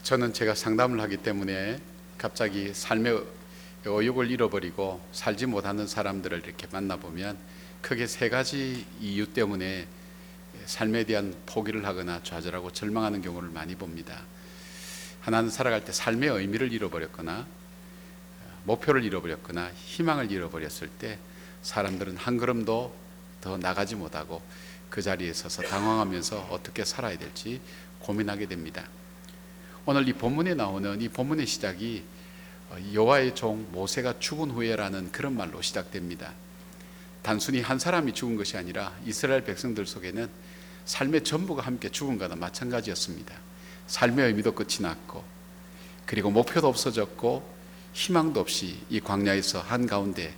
저는 0.00 0.32
제가 0.32 0.54
상담을 0.54 1.00
하기 1.02 1.18
때문에 1.18 1.78
갑자기 2.16 2.72
삶의 2.72 3.22
의욕을 3.84 4.30
잃어버리고 4.30 5.06
살지 5.12 5.44
못하는 5.44 5.86
사람들을 5.86 6.44
이렇게 6.44 6.66
만나보면 6.72 7.36
크게 7.82 8.06
세 8.06 8.30
가지 8.30 8.86
이유 9.00 9.26
때문에 9.26 9.86
삶에 10.64 11.04
대한 11.04 11.36
포기를 11.44 11.84
하거나 11.84 12.22
좌절하고 12.22 12.72
절망하는 12.72 13.20
경우를 13.20 13.50
많이 13.50 13.74
봅니다. 13.74 14.22
하나는 15.20 15.50
살아갈 15.50 15.84
때 15.84 15.92
삶의 15.92 16.30
의미를 16.30 16.72
잃어버렸거나 16.72 17.46
목표를 18.64 19.04
잃어버렸거나 19.04 19.72
희망을 19.74 20.32
잃어버렸을 20.32 20.88
때 20.88 21.18
사람들은 21.62 22.16
한 22.16 22.38
걸음도 22.38 22.96
더 23.42 23.58
나가지 23.58 23.94
못하고 23.94 24.40
그 24.88 25.02
자리에 25.02 25.34
서서 25.34 25.62
당황하면서 25.62 26.48
어떻게 26.50 26.82
살아야 26.84 27.18
될지 27.18 27.60
고민하게 27.98 28.46
됩니다. 28.46 28.88
오늘 29.84 30.06
이 30.06 30.12
본문에 30.12 30.54
나오는 30.54 31.00
이 31.00 31.08
본문의 31.08 31.44
시작이 31.44 32.04
여호와의 32.92 33.34
종 33.34 33.66
모세가 33.72 34.20
죽은 34.20 34.52
후에라는 34.52 35.10
그런 35.10 35.36
말로 35.36 35.60
시작됩니다. 35.60 36.32
단순히 37.20 37.60
한 37.60 37.80
사람이 37.80 38.14
죽은 38.14 38.36
것이 38.36 38.56
아니라 38.56 38.96
이스라엘 39.04 39.42
백성들 39.42 39.86
속에는 39.86 40.28
삶의 40.84 41.24
전부가 41.24 41.62
함께 41.62 41.88
죽은 41.88 42.16
거나 42.16 42.36
마찬가지였습니다. 42.36 43.34
삶의 43.88 44.26
의미도 44.26 44.52
끝이 44.52 44.82
났고 44.82 45.24
그리고 46.06 46.30
목표도 46.30 46.68
없어졌고 46.68 47.44
희망도 47.92 48.38
없이 48.38 48.78
이 48.88 49.00
광야에서 49.00 49.62
한 49.62 49.88
가운데 49.88 50.32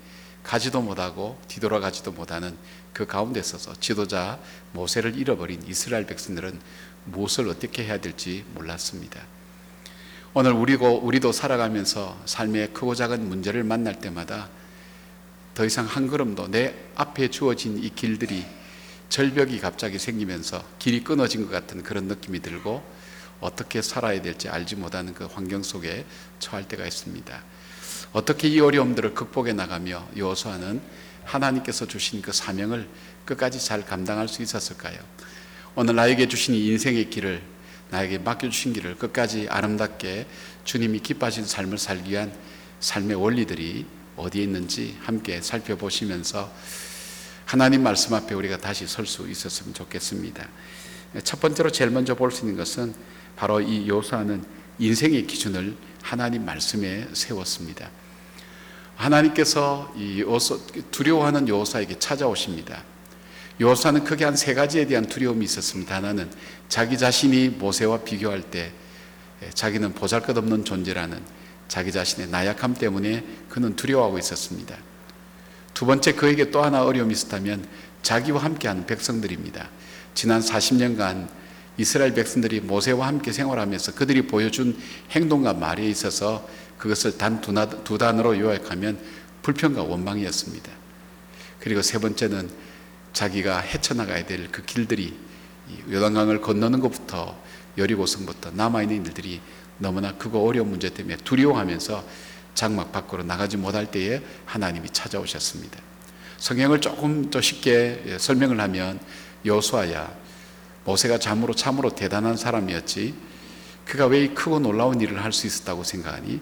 가지도 0.45 0.83
못하고 0.83 1.41
뒤돌아가지도 1.49 2.13
못하는 2.13 2.57
그 2.93 3.07
가운데 3.07 3.43
서서 3.43 3.75
지도자 3.81 4.39
모세를 4.73 5.19
잃어버린 5.19 5.63
이스라엘 5.67 6.07
백성들은 6.07 6.61
무엇을 7.07 7.49
어떻게 7.49 7.85
해야 7.85 7.99
될지 7.99 8.45
몰랐습니다. 8.55 9.21
오늘 10.35 10.53
우리고 10.53 11.01
우리도 11.01 11.33
살아가면서 11.33 12.21
삶의 12.27 12.73
크고 12.73 12.95
작은 12.95 13.29
문제를 13.29 13.65
만날 13.65 13.99
때마다 14.01 14.49
더 15.55 15.65
이상 15.65 15.87
한 15.87 16.09
걸음도 16.09 16.51
내 16.51 16.75
앞에 16.95 17.31
주어진 17.31 17.83
이 17.83 17.89
길들이 17.89 18.45
절벽이 19.09 19.61
갑자기 19.61 19.99
생기면서 19.99 20.63
길이 20.79 21.05
끊어진 21.05 21.45
것 21.45 21.51
같은 21.51 21.83
그런 21.83 22.05
느낌이 22.05 22.41
들고 22.41 22.83
어떻게 23.41 23.81
살아야 23.81 24.21
될지 24.21 24.49
알지 24.49 24.77
못하는 24.77 25.15
그 25.15 25.27
환경 25.27 25.63
속에 25.63 26.05
처할 26.39 26.67
때가 26.67 26.85
있습니다. 26.85 27.43
어떻게 28.15 28.47
이 28.47 28.61
어려움들을 28.61 29.13
극복해 29.13 29.53
나가며 29.55 30.09
여호수아는 30.17 30.81
하나님께서 31.25 31.85
주신 31.87 32.23
그 32.23 32.31
사명을 32.31 32.89
끝까지 33.25 33.59
잘 33.59 33.85
감당할 33.85 34.29
수 34.29 34.41
있었을까요? 34.41 34.97
오늘 35.75 35.97
나에게 35.97 36.29
주신 36.29 36.55
이 36.55 36.69
인생의 36.69 37.11
길을 37.11 37.43
나에게 37.91 38.19
맡겨주신 38.19 38.73
길을 38.73 38.99
끝까지 38.99 39.49
아름답게 39.51 40.29
주님이 40.63 41.01
기뻐하신 41.01 41.45
삶을 41.45 41.77
살기 41.77 42.13
위한 42.13 42.33
삶의 42.79 43.17
원리들이 43.17 43.85
어디에 44.17 44.45
있는지 44.45 44.97
함께 45.03 45.41
살펴보시면서 45.41 46.53
하나님 47.45 47.83
말씀 47.83 48.15
앞에 48.15 48.33
우리가 48.33 48.59
다시 48.59 48.87
설 48.87 49.07
수 49.07 49.29
있었으면 49.29 49.75
좋겠습니다. 49.75 50.49
첫 51.25 51.41
번째로 51.41 51.71
제일 51.71 51.91
먼저 51.91 52.15
볼 52.15 52.31
수 52.31 52.43
있는 52.43 52.57
것은 52.57 52.95
바로 53.35 53.61
이 53.61 53.89
요사는 53.89 54.45
인생의 54.79 55.27
기준을 55.27 55.77
하나님 56.01 56.45
말씀에 56.45 57.09
세웠습니다. 57.13 57.91
하나님께서 58.97 59.93
이 59.97 60.25
두려워하는 60.91 61.49
요사에게 61.49 61.99
찾아오십니다. 61.99 62.83
요사는 63.61 64.03
크게 64.05 64.25
한 64.25 64.37
세 64.37 64.55
가지에 64.55 64.87
대한 64.87 65.07
두려움이 65.07 65.45
있었습니다. 65.45 65.95
하나는 65.97 66.31
자기 66.69 66.99
자신이 66.99 67.51
모세와 67.51 67.99
비교할 67.99 68.43
때 68.43 68.73
자기는 69.55 69.93
보잘 69.95 70.23
것 70.23 70.37
없는 70.37 70.65
존재라는 70.65 71.21
자기 71.69 71.93
자신의 71.93 72.29
나약함 72.31 72.75
때문에 72.75 73.25
그는 73.49 73.77
두려워하고 73.77 74.19
있었습니다. 74.19 74.77
두 75.73 75.87
번째 75.87 76.13
그에게 76.13 76.51
또 76.51 76.63
하나 76.63 76.85
어려움이 76.85 77.13
있었다면 77.13 77.67
자기와 78.03 78.43
함께하는 78.43 78.87
백성들입니다. 78.87 79.71
지난 80.15 80.41
40년간 80.41 81.29
이스라엘 81.77 82.15
백성들이 82.15 82.61
모세와 82.61 83.07
함께 83.09 83.33
생활하면서 83.33 83.95
그들이 83.95 84.27
보여준 84.29 84.79
행동과 85.11 85.55
말에 85.55 85.85
있어서 85.89 86.49
그것을 86.79 87.17
단 87.19 87.41
두 87.41 87.99
단어로 87.99 88.39
요약하면 88.39 88.99
불평과 89.43 89.83
원망이었습니다. 89.83 90.71
그리고 91.61 91.83
세 91.83 91.99
번째는 91.99 92.51
자기가 93.13 93.61
헤쳐나가야 93.61 94.27
될 94.27 94.49
그 94.51 94.63
길들이 94.65 95.17
요단강을 95.91 96.41
건너는 96.41 96.81
것부터 96.81 97.37
여리고성부터 97.79 98.51
남아있는 98.53 99.07
일들이 99.07 99.41
너무나 99.79 100.13
크고 100.17 100.47
어려운 100.47 100.71
문제 100.71 100.91
때문에 100.91 101.17
두려워하면서 101.19 102.05
장막 102.55 102.93
밖으로 102.93 103.23
나가지 103.25 103.57
못할 103.57 103.91
때에 103.91 104.23
하나님이 104.47 104.91
찾아오셨습니다. 104.91 105.79
성경을 106.39 106.81
조금 106.81 107.31
더 107.31 107.41
쉽게 107.41 108.17
설명을 108.19 108.61
하면 108.61 109.01
여수아야 109.45 110.15
모세가 110.85 111.19
참으로 111.19 111.55
참으로 111.55 111.91
대단한 111.95 112.37
사람이었지 112.37 113.15
그가 113.87 114.07
왜 114.07 114.29
크고 114.29 114.61
놀라운 114.61 115.01
일을 115.01 115.23
할 115.25 115.33
수 115.33 115.47
있었다고 115.47 115.83
생각하니 115.85 116.41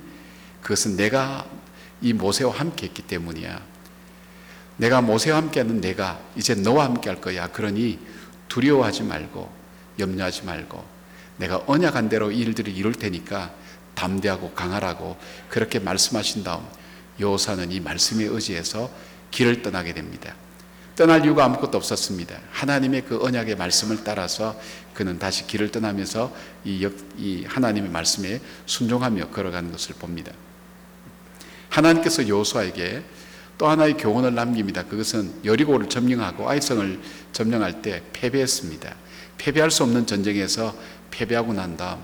그것은 0.63 0.97
내가 0.97 1.47
이 2.01 2.13
모세와 2.13 2.55
함께 2.55 2.87
했기 2.87 3.03
때문이야. 3.03 3.61
내가 4.77 5.01
모세와 5.01 5.39
함께하는 5.39 5.81
내가 5.81 6.21
이제 6.37 6.55
너와 6.55 6.85
함께할 6.85 7.21
거야. 7.21 7.49
그러니 7.49 7.99
두려워하지 8.49 9.03
말고 9.05 9.51
염려하지 9.99 10.45
말고 10.45 10.85
내가 11.37 11.63
언약한 11.67 12.09
대로 12.09 12.31
일들을 12.31 12.73
이룰 12.75 12.95
테니까 12.95 13.53
담대하고 13.95 14.53
강하라고 14.53 15.17
그렇게 15.49 15.79
말씀하신 15.79 16.45
다음 16.45 16.67
여호사는 17.21 17.71
이 17.71 17.81
말씀에 17.81 18.25
의지해서 18.25 18.91
길을 19.31 19.63
떠나게 19.63 19.93
됩니다. 19.93 20.35
떠날 20.95 21.25
이유가 21.25 21.45
아무것도 21.45 21.79
없었습니다. 21.79 22.39
하나님의 22.51 23.05
그 23.07 23.23
언약의 23.23 23.57
말씀을 23.57 24.05
따라서 24.05 24.59
그는 24.93 25.19
다시 25.19 25.47
길을 25.47 25.71
떠나면서 25.71 26.35
이, 26.65 26.85
역, 26.85 26.93
이 27.17 27.45
하나님의 27.47 27.91
말씀에 27.91 28.41
순종하며 28.67 29.31
걸어가는 29.31 29.73
것을 29.73 29.95
봅니다. 29.95 30.33
하나님께서 31.73 32.29
여호수아에게 32.29 33.03
또 33.57 33.69
하나의 33.69 33.95
교훈을 33.95 34.35
남깁니다. 34.35 34.85
그것은 34.85 35.33
여리고를 35.45 35.89
점령하고 35.89 36.49
아이성을 36.49 37.01
점령할 37.33 37.81
때 37.81 38.03
패배했습니다. 38.13 38.95
패배할 39.39 39.71
수 39.71 39.83
없는 39.83 40.07
전쟁에서 40.07 40.75
패배하고 41.11 41.53
난 41.53 41.77
다음 41.77 42.03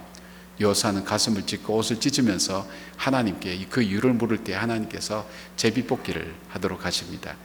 여호사는 0.61 1.05
가슴을 1.05 1.47
찢고 1.47 1.77
옷을 1.77 2.01
찢으면서 2.01 2.67
하나님께 2.97 3.67
그 3.71 3.83
이유를 3.83 4.15
물을 4.15 4.39
때 4.39 4.55
하나님께서 4.55 5.29
제비 5.57 5.85
뽑기를 5.85 6.35
하도록 6.49 6.85
하십니다. 6.85 7.37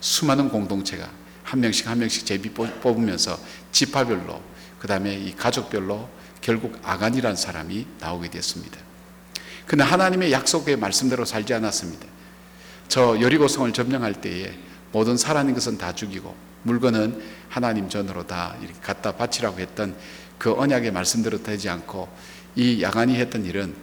수많은 0.00 0.48
공동체가 0.48 1.10
한 1.42 1.60
명씩 1.60 1.88
한 1.88 1.98
명씩 1.98 2.26
제비 2.26 2.50
뽑으면서 2.50 3.38
지파별로 3.72 4.40
그 4.78 4.86
다음에 4.86 5.14
이 5.14 5.34
가족별로 5.34 6.08
결국 6.40 6.78
아간이라는 6.82 7.36
사람이 7.36 7.86
나오게 8.00 8.30
됐습니다. 8.30 8.78
그는 9.72 9.86
하나님의 9.86 10.32
약속의 10.32 10.76
말씀대로 10.76 11.24
살지 11.24 11.54
않았습니다. 11.54 12.06
저 12.88 13.18
여리고성을 13.18 13.72
점령할 13.72 14.12
때에 14.12 14.52
모든 14.92 15.16
살아있는 15.16 15.54
것은 15.54 15.78
다 15.78 15.94
죽이고 15.94 16.36
물건은 16.64 17.22
하나님 17.48 17.88
전으로 17.88 18.26
다 18.26 18.54
이렇게 18.60 18.78
갖다 18.82 19.12
바치라고 19.12 19.60
했던 19.60 19.96
그 20.36 20.52
언약의 20.52 20.92
말씀대로 20.92 21.42
되지 21.42 21.70
않고 21.70 22.06
이 22.54 22.82
야간이 22.82 23.14
했던 23.14 23.46
일은 23.46 23.74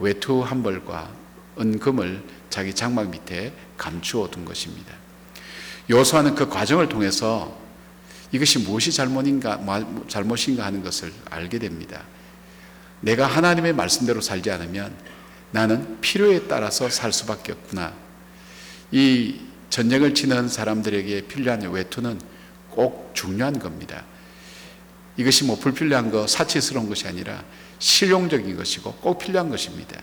외투 0.00 0.42
한 0.42 0.64
벌과 0.64 1.12
은금을 1.60 2.24
자기 2.50 2.74
장막 2.74 3.08
밑에 3.08 3.52
감추어 3.78 4.28
둔 4.28 4.44
것입니다. 4.44 4.92
요수아는 5.88 6.34
그 6.34 6.48
과정을 6.48 6.88
통해서 6.88 7.56
이것이 8.32 8.58
무엇이 8.58 8.90
잘못인가, 8.90 9.60
잘못인가 10.08 10.64
하는 10.64 10.82
것을 10.82 11.12
알게 11.30 11.60
됩니다. 11.60 12.02
내가 13.00 13.28
하나님의 13.28 13.74
말씀대로 13.74 14.20
살지 14.20 14.50
않으면 14.50 15.15
나는 15.50 16.00
필요에 16.00 16.46
따라서 16.48 16.88
살 16.88 17.12
수밖에 17.12 17.52
없구나. 17.52 17.92
이 18.92 19.40
전쟁을 19.70 20.14
치는 20.14 20.48
사람들에게 20.48 21.22
필요한 21.22 21.62
외투는 21.62 22.20
꼭 22.70 23.10
중요한 23.14 23.58
겁니다. 23.58 24.04
이것이 25.16 25.44
뭐 25.44 25.58
불필요한 25.58 26.10
거, 26.10 26.26
사치스러운 26.26 26.88
것이 26.88 27.08
아니라 27.08 27.42
실용적인 27.78 28.56
것이고 28.56 28.92
꼭 28.94 29.18
필요한 29.18 29.48
것입니다. 29.48 30.00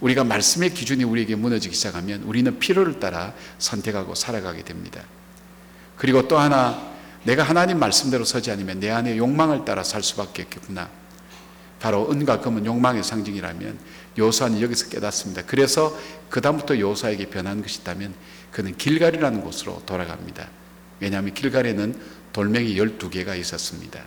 우리가 0.00 0.24
말씀의 0.24 0.74
기준이 0.74 1.04
우리에게 1.04 1.34
무너지기 1.36 1.74
시작하면 1.74 2.22
우리는 2.24 2.58
필요를 2.58 3.00
따라 3.00 3.32
선택하고 3.58 4.14
살아가게 4.14 4.62
됩니다. 4.62 5.02
그리고 5.96 6.26
또 6.26 6.38
하나 6.38 6.92
내가 7.22 7.42
하나님 7.42 7.78
말씀대로 7.78 8.24
서지 8.24 8.50
않으면 8.50 8.80
내 8.80 8.90
안에 8.90 9.16
욕망을 9.16 9.64
따라 9.64 9.82
살 9.82 10.02
수밖에 10.02 10.42
없겠구나. 10.42 10.90
바로 11.80 12.10
은과 12.10 12.40
금은 12.40 12.66
욕망의 12.66 13.02
상징이라면 13.02 13.78
요사는 14.18 14.60
여기서 14.60 14.88
깨닫습니다. 14.88 15.42
그래서 15.46 15.98
그다음부터 16.30 16.78
요사에게 16.78 17.26
변한 17.26 17.62
것이 17.62 17.80
있다면 17.80 18.14
그는 18.52 18.76
길갈이라는 18.76 19.40
곳으로 19.40 19.82
돌아갑니다. 19.86 20.48
왜냐하면 21.00 21.34
길갈에는 21.34 22.00
돌멩이 22.32 22.76
12개가 22.76 23.38
있었습니다. 23.38 24.00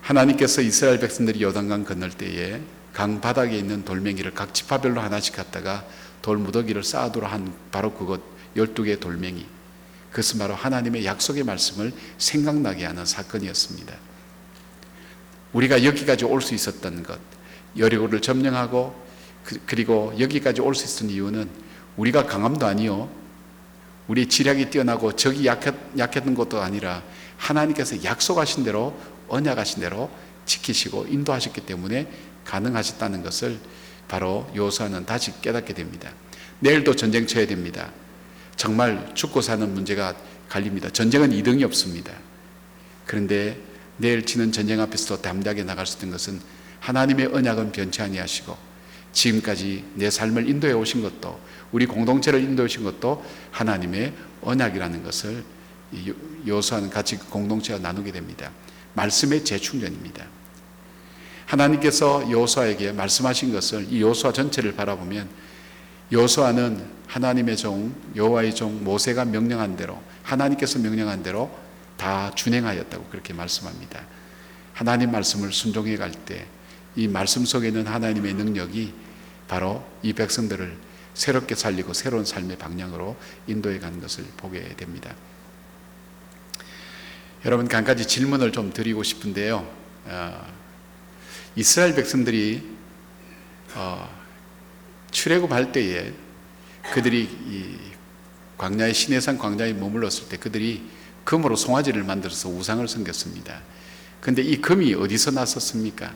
하나님께서 0.00 0.62
이스라엘 0.62 0.98
백성들이 0.98 1.42
요단강 1.42 1.84
건널 1.84 2.10
때에 2.10 2.60
강 2.92 3.20
바닥에 3.20 3.56
있는 3.56 3.84
돌멩이를 3.84 4.34
각 4.34 4.52
지파별로 4.52 5.00
하나씩 5.00 5.36
갖다가 5.36 5.86
돌 6.20 6.38
무더기를 6.38 6.82
쌓아두라 6.84 7.28
한 7.28 7.54
바로 7.70 7.94
그것 7.94 8.20
12개의 8.56 9.00
돌멩이 9.00 9.46
그것은 10.10 10.38
바로 10.40 10.54
하나님의 10.54 11.06
약속의 11.06 11.44
말씀을 11.44 11.92
생각나게 12.18 12.84
하는 12.84 13.06
사건이었습니다. 13.06 13.94
우리가 15.52 15.84
여기까지 15.84 16.24
올 16.24 16.42
수 16.42 16.54
있었던 16.54 17.02
것 17.02 17.18
여리고를 17.76 18.20
점령하고 18.20 18.94
그- 19.44 19.58
그리고 19.66 20.12
여기까지 20.18 20.60
올 20.60 20.74
수 20.74 20.84
있었던 20.84 21.10
이유는 21.10 21.48
우리가 21.96 22.26
강함도 22.26 22.66
아니요 22.66 23.10
우리 24.08 24.28
지략이 24.28 24.70
뛰어나고 24.70 25.12
적이 25.16 25.46
약했, 25.46 25.74
약했던 25.96 26.34
것도 26.34 26.60
아니라 26.60 27.02
하나님께서 27.38 28.02
약속하신 28.04 28.64
대로 28.64 28.96
언약하신 29.28 29.80
대로 29.80 30.10
지키시고 30.44 31.06
인도하셨기 31.08 31.62
때문에 31.62 32.08
가능하셨다는 32.44 33.22
것을 33.22 33.58
바로 34.08 34.48
요수아는 34.54 35.06
다시 35.06 35.32
깨닫게 35.40 35.72
됩니다. 35.74 36.10
내일도 36.60 36.94
전쟁 36.96 37.26
쳐야 37.26 37.46
됩니다. 37.46 37.90
정말 38.56 39.10
죽고 39.14 39.40
사는 39.40 39.72
문제가 39.72 40.14
갈립니다. 40.48 40.90
전쟁은 40.90 41.30
2등이 41.30 41.62
없습니다. 41.64 42.12
그런데 43.06 43.58
내일 43.96 44.24
치는 44.26 44.52
전쟁 44.52 44.80
앞에서도 44.80 45.22
담대하게 45.22 45.64
나갈 45.64 45.86
수 45.86 45.96
있는 45.98 46.10
것은 46.12 46.40
하나님의 46.82 47.26
언약은 47.26 47.70
변치 47.70 48.02
아니하시고 48.02 48.56
지금까지 49.12 49.84
내 49.94 50.10
삶을 50.10 50.48
인도해 50.48 50.72
오신 50.72 51.02
것도 51.02 51.38
우리 51.70 51.86
공동체를 51.86 52.40
인도해 52.42 52.64
오신 52.64 52.82
것도 52.82 53.24
하나님의 53.52 54.12
언약이라는 54.42 55.02
것을 55.04 55.44
이 55.92 56.08
요- 56.10 56.14
요수아는 56.46 56.90
같이 56.90 57.18
그 57.18 57.28
공동체와 57.28 57.78
나누게 57.78 58.10
됩니다. 58.10 58.50
말씀의 58.94 59.44
재충전입니다. 59.44 60.26
하나님께서 61.46 62.28
요수아에게 62.30 62.92
말씀하신 62.92 63.52
것을 63.52 63.86
이 63.92 64.00
요수아 64.00 64.32
전체를 64.32 64.74
바라보면 64.74 65.28
요수아는 66.12 66.84
하나님의 67.06 67.56
종 67.56 67.94
여호와의 68.16 68.54
종 68.54 68.82
모세가 68.82 69.26
명령한 69.26 69.76
대로 69.76 70.02
하나님께서 70.22 70.78
명령한 70.78 71.22
대로 71.22 71.50
다 71.96 72.32
준행하였다고 72.34 73.04
그렇게 73.10 73.34
말씀합니다. 73.34 74.04
하나님 74.72 75.12
말씀을 75.12 75.52
순종해 75.52 75.96
갈 75.96 76.10
때 76.10 76.46
이 76.96 77.08
말씀 77.08 77.44
속에 77.44 77.68
있는 77.68 77.86
하나님의 77.86 78.34
능력이 78.34 78.92
바로 79.48 79.84
이 80.02 80.12
백성들을 80.12 80.76
새롭게 81.14 81.54
살리고 81.54 81.92
새로운 81.92 82.24
삶의 82.24 82.58
방향으로 82.58 83.16
인도해 83.46 83.78
가는 83.78 84.00
것을 84.00 84.24
보게 84.36 84.74
됩니다. 84.76 85.14
여러분 87.44 87.68
한 87.72 87.84
가지 87.84 88.06
질문을 88.06 88.52
좀 88.52 88.72
드리고 88.72 89.02
싶은데요. 89.02 89.68
어, 90.04 90.46
이스라엘 91.56 91.94
백성들이 91.94 92.62
어, 93.74 94.08
출애굽할 95.10 95.72
때에 95.72 96.12
그들이 96.92 97.22
이 97.22 97.78
광야의 98.58 98.94
시내산 98.94 99.38
광야에 99.38 99.72
머물렀을 99.72 100.28
때 100.28 100.36
그들이 100.36 100.88
금으로 101.24 101.56
송아지를 101.56 102.04
만들어서 102.04 102.48
우상을 102.48 102.86
섬겼습니다. 102.86 103.60
근데 104.20 104.42
이 104.42 104.60
금이 104.60 104.94
어디서 104.94 105.32
났었습니까? 105.32 106.14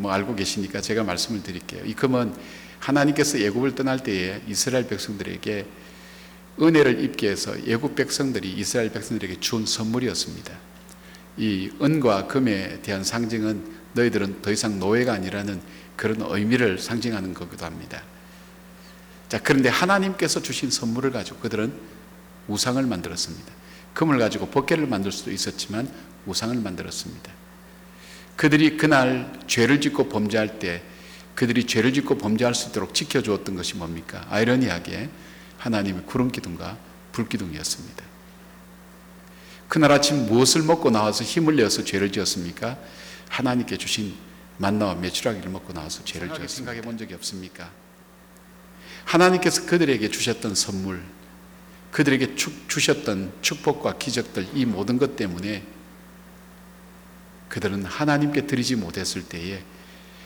어, 0.00 0.02
뭐 0.02 0.12
알고 0.12 0.34
계시니까 0.34 0.80
제가 0.80 1.04
말씀을 1.04 1.42
드릴게요. 1.42 1.84
이 1.84 1.92
금은 1.94 2.34
하나님께서 2.78 3.38
애굽을 3.38 3.74
떠날 3.74 4.02
때에 4.02 4.40
이스라엘 4.48 4.88
백성들에게 4.88 5.66
은혜를 6.60 7.04
입게 7.04 7.30
해서 7.30 7.54
애굽 7.66 7.94
백성들이 7.94 8.50
이스라엘 8.52 8.90
백성들에게 8.90 9.40
준 9.40 9.66
선물이었습니다. 9.66 10.52
이 11.36 11.70
은과 11.80 12.26
금에 12.26 12.80
대한 12.82 13.04
상징은 13.04 13.80
너희들은 13.92 14.42
더 14.42 14.50
이상 14.50 14.78
노예가 14.78 15.12
아니라는 15.12 15.60
그런 15.96 16.16
의미를 16.20 16.78
상징하는 16.78 17.34
거기도 17.34 17.66
합니다. 17.66 18.02
자, 19.28 19.38
그런데 19.42 19.68
하나님께서 19.68 20.40
주신 20.42 20.70
선물을 20.70 21.12
가지고 21.12 21.38
그들은 21.40 21.72
우상을 22.48 22.82
만들었습니다. 22.84 23.52
금을 23.94 24.18
가지고 24.18 24.46
법궤를 24.48 24.86
만들 24.86 25.12
수도 25.12 25.30
있었지만 25.30 25.90
우상을 26.26 26.56
만들었습니다. 26.56 27.39
그들이 28.40 28.78
그날 28.78 29.30
죄를 29.46 29.82
짓고 29.82 30.08
범죄할 30.08 30.58
때 30.58 30.82
그들이 31.34 31.66
죄를 31.66 31.92
짓고 31.92 32.16
범죄할 32.16 32.54
수 32.54 32.70
있도록 32.70 32.94
지켜주었던 32.94 33.54
것이 33.54 33.76
뭡니까? 33.76 34.26
아이러니하게 34.30 35.10
하나님의 35.58 36.04
구름 36.06 36.32
기둥과 36.32 36.78
불 37.12 37.28
기둥이었습니다. 37.28 38.02
그날 39.68 39.92
아침 39.92 40.24
무엇을 40.24 40.62
먹고 40.62 40.88
나와서 40.88 41.22
힘을 41.22 41.56
내어서 41.56 41.84
죄를 41.84 42.12
지었습니까? 42.12 42.78
하나님께 43.28 43.76
주신 43.76 44.14
만나와 44.56 44.94
메추라기를 44.94 45.50
먹고 45.50 45.74
나와서 45.74 46.02
죄를 46.06 46.28
지었습니다. 46.28 46.48
생각해 46.48 46.80
본 46.80 46.96
적이 46.96 47.12
없습니까? 47.16 47.70
하나님께서 49.04 49.66
그들에게 49.66 50.08
주셨던 50.08 50.54
선물, 50.54 51.02
그들에게 51.90 52.36
축, 52.36 52.70
주셨던 52.70 53.34
축복과 53.42 53.98
기적들 53.98 54.48
이 54.54 54.64
모든 54.64 54.96
것 54.96 55.16
때문에 55.16 55.62
그들은 57.50 57.84
하나님께 57.84 58.46
드리지 58.46 58.76
못했을 58.76 59.22
때에 59.22 59.62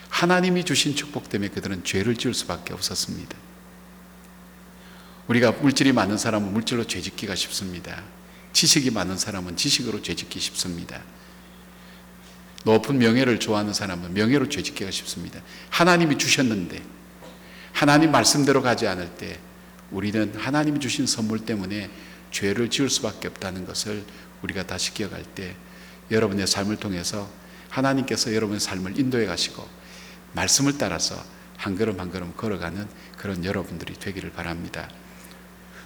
하나님이 0.09 0.63
주신 0.63 0.95
축복 0.95 1.27
때문에 1.27 1.49
그들은 1.49 1.83
죄를 1.83 2.15
지을 2.15 2.33
수밖에 2.33 2.73
없었습니다. 2.73 3.37
우리가 5.27 5.51
물질이 5.53 5.91
많은 5.91 6.17
사람은 6.17 6.53
물질로 6.53 6.85
죄짓기가 6.85 7.35
쉽습니다. 7.35 8.03
지식이 8.53 8.91
많은 8.91 9.17
사람은 9.17 9.57
지식으로 9.57 10.01
죄짓기 10.01 10.39
쉽습니다. 10.39 11.01
높은 12.63 12.97
명예를 12.99 13.39
좋아하는 13.39 13.73
사람은 13.73 14.13
명예로 14.13 14.47
죄짓기가 14.47 14.89
쉽습니다. 14.91 15.41
하나님이 15.71 16.17
주셨는데 16.17 16.81
하나님 17.73 18.11
말씀대로 18.11 18.61
가지 18.61 18.87
않을 18.87 19.15
때 19.17 19.39
우리는 19.91 20.33
하나님이 20.35 20.79
주신 20.79 21.07
선물 21.07 21.39
때문에 21.39 21.89
죄를 22.31 22.69
지을 22.69 22.89
수밖에 22.89 23.27
없다는 23.27 23.65
것을 23.65 24.05
우리가 24.43 24.65
다시 24.67 24.93
기억할 24.93 25.23
때 25.23 25.55
여러분의 26.11 26.47
삶을 26.47 26.77
통해서 26.77 27.29
하나님께서 27.69 28.33
여러분의 28.33 28.59
삶을 28.59 28.99
인도해 28.99 29.25
가시고 29.25 29.67
말씀을 30.33 30.77
따라서 30.77 31.15
한 31.57 31.77
걸음 31.77 31.99
한 31.99 32.11
걸음 32.11 32.33
걸어가는 32.35 32.87
그런 33.17 33.43
여러분들이 33.43 33.93
되기를 33.93 34.31
바랍니다. 34.31 34.89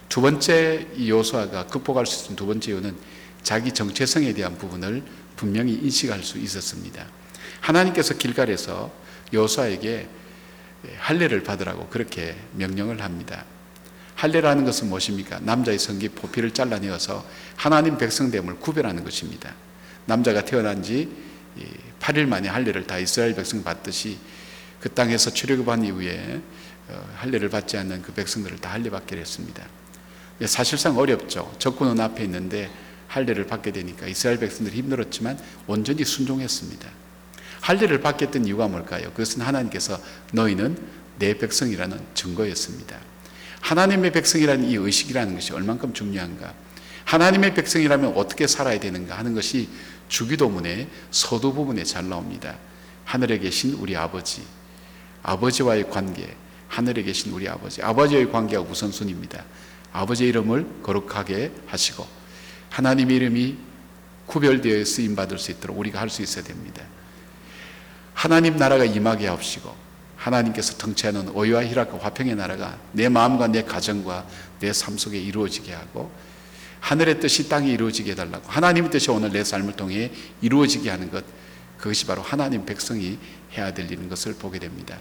두 0.08 0.20
번째 0.20 0.88
이 0.96 1.10
요소아가 1.10 1.66
극복할 1.66 2.06
수 2.06 2.24
있는 2.24 2.36
두 2.36 2.46
번째 2.46 2.72
이유는 2.72 2.96
자기 3.42 3.72
정체성에 3.72 4.32
대한 4.34 4.58
부분을 4.58 5.04
분명히 5.36 5.74
인식할 5.74 6.22
수 6.22 6.38
있었습니다. 6.38 7.06
하나님께서 7.60 8.14
길갈에서 8.14 8.92
요소아에게 9.32 10.08
할례를 10.98 11.42
받으라고 11.44 11.88
그렇게 11.88 12.36
명령을 12.54 13.02
합니다. 13.02 13.44
할례라는 14.16 14.64
것은 14.64 14.88
무엇입니까? 14.88 15.40
남자의 15.40 15.78
성기 15.78 16.10
포피를 16.10 16.52
잘라내어서 16.52 17.24
하나님 17.56 17.96
백성됨을 17.96 18.56
구별하는 18.56 19.04
것입니다. 19.04 19.54
남자가 20.10 20.44
태어난 20.44 20.82
지 20.82 21.08
8일 22.00 22.26
만에 22.26 22.48
할례를 22.48 22.84
다 22.84 22.98
이스라엘 22.98 23.34
백성 23.36 23.62
받듯이 23.62 24.18
그 24.80 24.88
땅에서 24.88 25.30
출애굽한 25.30 25.84
이후에 25.84 26.40
어, 26.88 27.08
할례를 27.16 27.48
받지 27.48 27.76
않는 27.76 28.02
그 28.02 28.12
백성들을 28.12 28.58
다 28.58 28.72
할례 28.72 28.90
받게 28.90 29.14
됐습니다. 29.14 29.64
사실상 30.46 30.96
어렵죠. 30.98 31.54
적군은 31.58 32.00
앞에 32.00 32.24
있는데 32.24 32.70
할례를 33.06 33.46
받게 33.46 33.70
되니까 33.70 34.08
이스라엘 34.08 34.40
백성들이 34.40 34.78
힘들었지만 34.78 35.38
온전히 35.68 36.04
순종했습니다. 36.04 36.88
할례를 37.60 38.00
받게 38.00 38.26
했던 38.26 38.46
이유가 38.46 38.66
뭘까요? 38.66 39.10
그것은 39.10 39.42
하나님께서 39.42 40.00
너희는 40.32 40.76
내 41.18 41.34
백성이라는 41.34 42.00
증거였습니다. 42.14 42.98
하나님의 43.60 44.10
백성이라는 44.12 44.64
이 44.64 44.74
의식이라는 44.74 45.34
것이 45.34 45.52
얼만큼 45.52 45.92
중요한가? 45.92 46.54
하나님의 47.10 47.54
백성이라면 47.54 48.12
어떻게 48.14 48.46
살아야 48.46 48.78
되는가 48.78 49.18
하는 49.18 49.34
것이 49.34 49.68
주기도문의 50.10 50.88
서두 51.10 51.54
부분에 51.54 51.84
잘 51.84 52.06
나옵니다. 52.08 52.58
하늘에 53.06 53.38
계신 53.38 53.72
우리 53.74 53.96
아버지, 53.96 54.42
아버지와의 55.22 55.88
관계, 55.88 56.36
하늘에 56.68 57.02
계신 57.02 57.32
우리 57.32 57.48
아버지, 57.48 57.80
아버지와의 57.82 58.30
관계가 58.30 58.62
우선순위입니다. 58.62 59.44
아버지의 59.92 60.28
이름을 60.30 60.82
거룩하게 60.82 61.52
하시고 61.66 62.06
하나님의 62.68 63.16
이름이 63.16 63.56
구별되어 64.26 64.84
쓰임 64.84 65.16
받을 65.16 65.38
수 65.38 65.50
있도록 65.50 65.78
우리가 65.78 66.00
할 66.00 66.10
수 66.10 66.22
있어야 66.22 66.44
됩니다. 66.44 66.82
하나님 68.14 68.56
나라가 68.56 68.84
임하게 68.84 69.26
하옵시고 69.28 69.74
하나님께서 70.16 70.76
통치하는 70.76 71.30
오유와 71.30 71.64
희락과 71.64 71.98
화평의 71.98 72.34
나라가 72.36 72.78
내 72.92 73.08
마음과 73.08 73.48
내 73.48 73.62
가정과 73.62 74.26
내 74.60 74.72
삶 74.72 74.98
속에 74.98 75.18
이루어지게 75.18 75.72
하고 75.72 76.12
하늘의 76.80 77.20
뜻이 77.20 77.48
땅에 77.48 77.70
이루어지게 77.70 78.12
해달라고 78.12 78.48
하나님의 78.48 78.90
뜻이 78.90 79.10
오늘 79.10 79.30
내 79.30 79.44
삶을 79.44 79.74
통해 79.74 80.10
이루어지게 80.40 80.90
하는 80.90 81.10
것 81.10 81.24
그것이 81.78 82.06
바로 82.06 82.22
하나님 82.22 82.66
백성이 82.66 83.18
해야 83.56 83.72
될 83.72 83.90
일인 83.90 84.08
것을 84.08 84.34
보게 84.34 84.58
됩니다. 84.58 84.98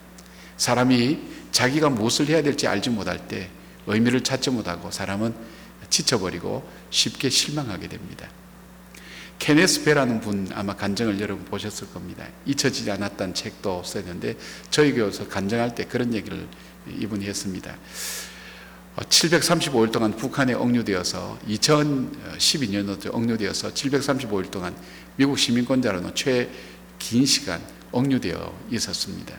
사람이 0.57 1.19
자기가 1.51 1.89
무엇을 1.89 2.27
해야 2.27 2.41
될지 2.41 2.67
알지 2.67 2.89
못할 2.89 3.27
때 3.27 3.49
의미를 3.87 4.21
찾지 4.21 4.49
못하고 4.51 4.91
사람은 4.91 5.33
지쳐버리고 5.89 6.69
쉽게 6.89 7.29
실망하게 7.29 7.87
됩니다. 7.87 8.29
케네스 9.39 9.85
베라는 9.85 10.19
분 10.19 10.49
아마 10.53 10.75
간증을 10.75 11.19
여러분 11.21 11.45
보셨을 11.45 11.91
겁니다. 11.91 12.27
잊혀지지 12.45 12.91
않았다는 12.91 13.33
책도 13.33 13.83
썼는데 13.83 14.35
저희 14.69 14.93
교회에서 14.93 15.29
간증할 15.29 15.75
때 15.75 15.85
그런 15.85 16.13
얘기를 16.13 16.45
이분이 16.87 17.25
했습니다. 17.25 17.77
735일 19.07 19.91
동안 19.91 20.15
북한에 20.15 20.53
억류되어서 20.53 21.39
2012년도 21.47 23.13
억류되어서 23.13 23.73
735일 23.73 24.51
동안 24.51 24.75
미국 25.15 25.37
시민권자로는 25.37 26.15
최 26.15 26.49
긴 26.99 27.25
시간 27.25 27.61
억류되어 27.91 28.53
있었습니다. 28.71 29.33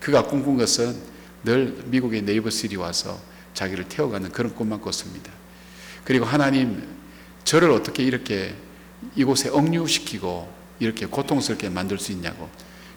그가 0.00 0.22
꿈꾼 0.22 0.56
것은 0.56 0.96
늘 1.44 1.76
미국의 1.86 2.22
네이버 2.22 2.48
시리 2.48 2.76
와서 2.76 3.20
자기를 3.52 3.88
태워가는 3.88 4.32
그런 4.32 4.54
꿈만 4.54 4.80
꿨습니다. 4.80 5.30
그리고 6.04 6.24
하나님 6.24 6.82
저를 7.44 7.70
어떻게 7.70 8.02
이렇게 8.02 8.54
이곳에 9.14 9.50
억류시키고 9.50 10.54
이렇게 10.78 11.06
고통스럽게 11.06 11.68
만들 11.68 11.98
수 11.98 12.12
있냐고. 12.12 12.48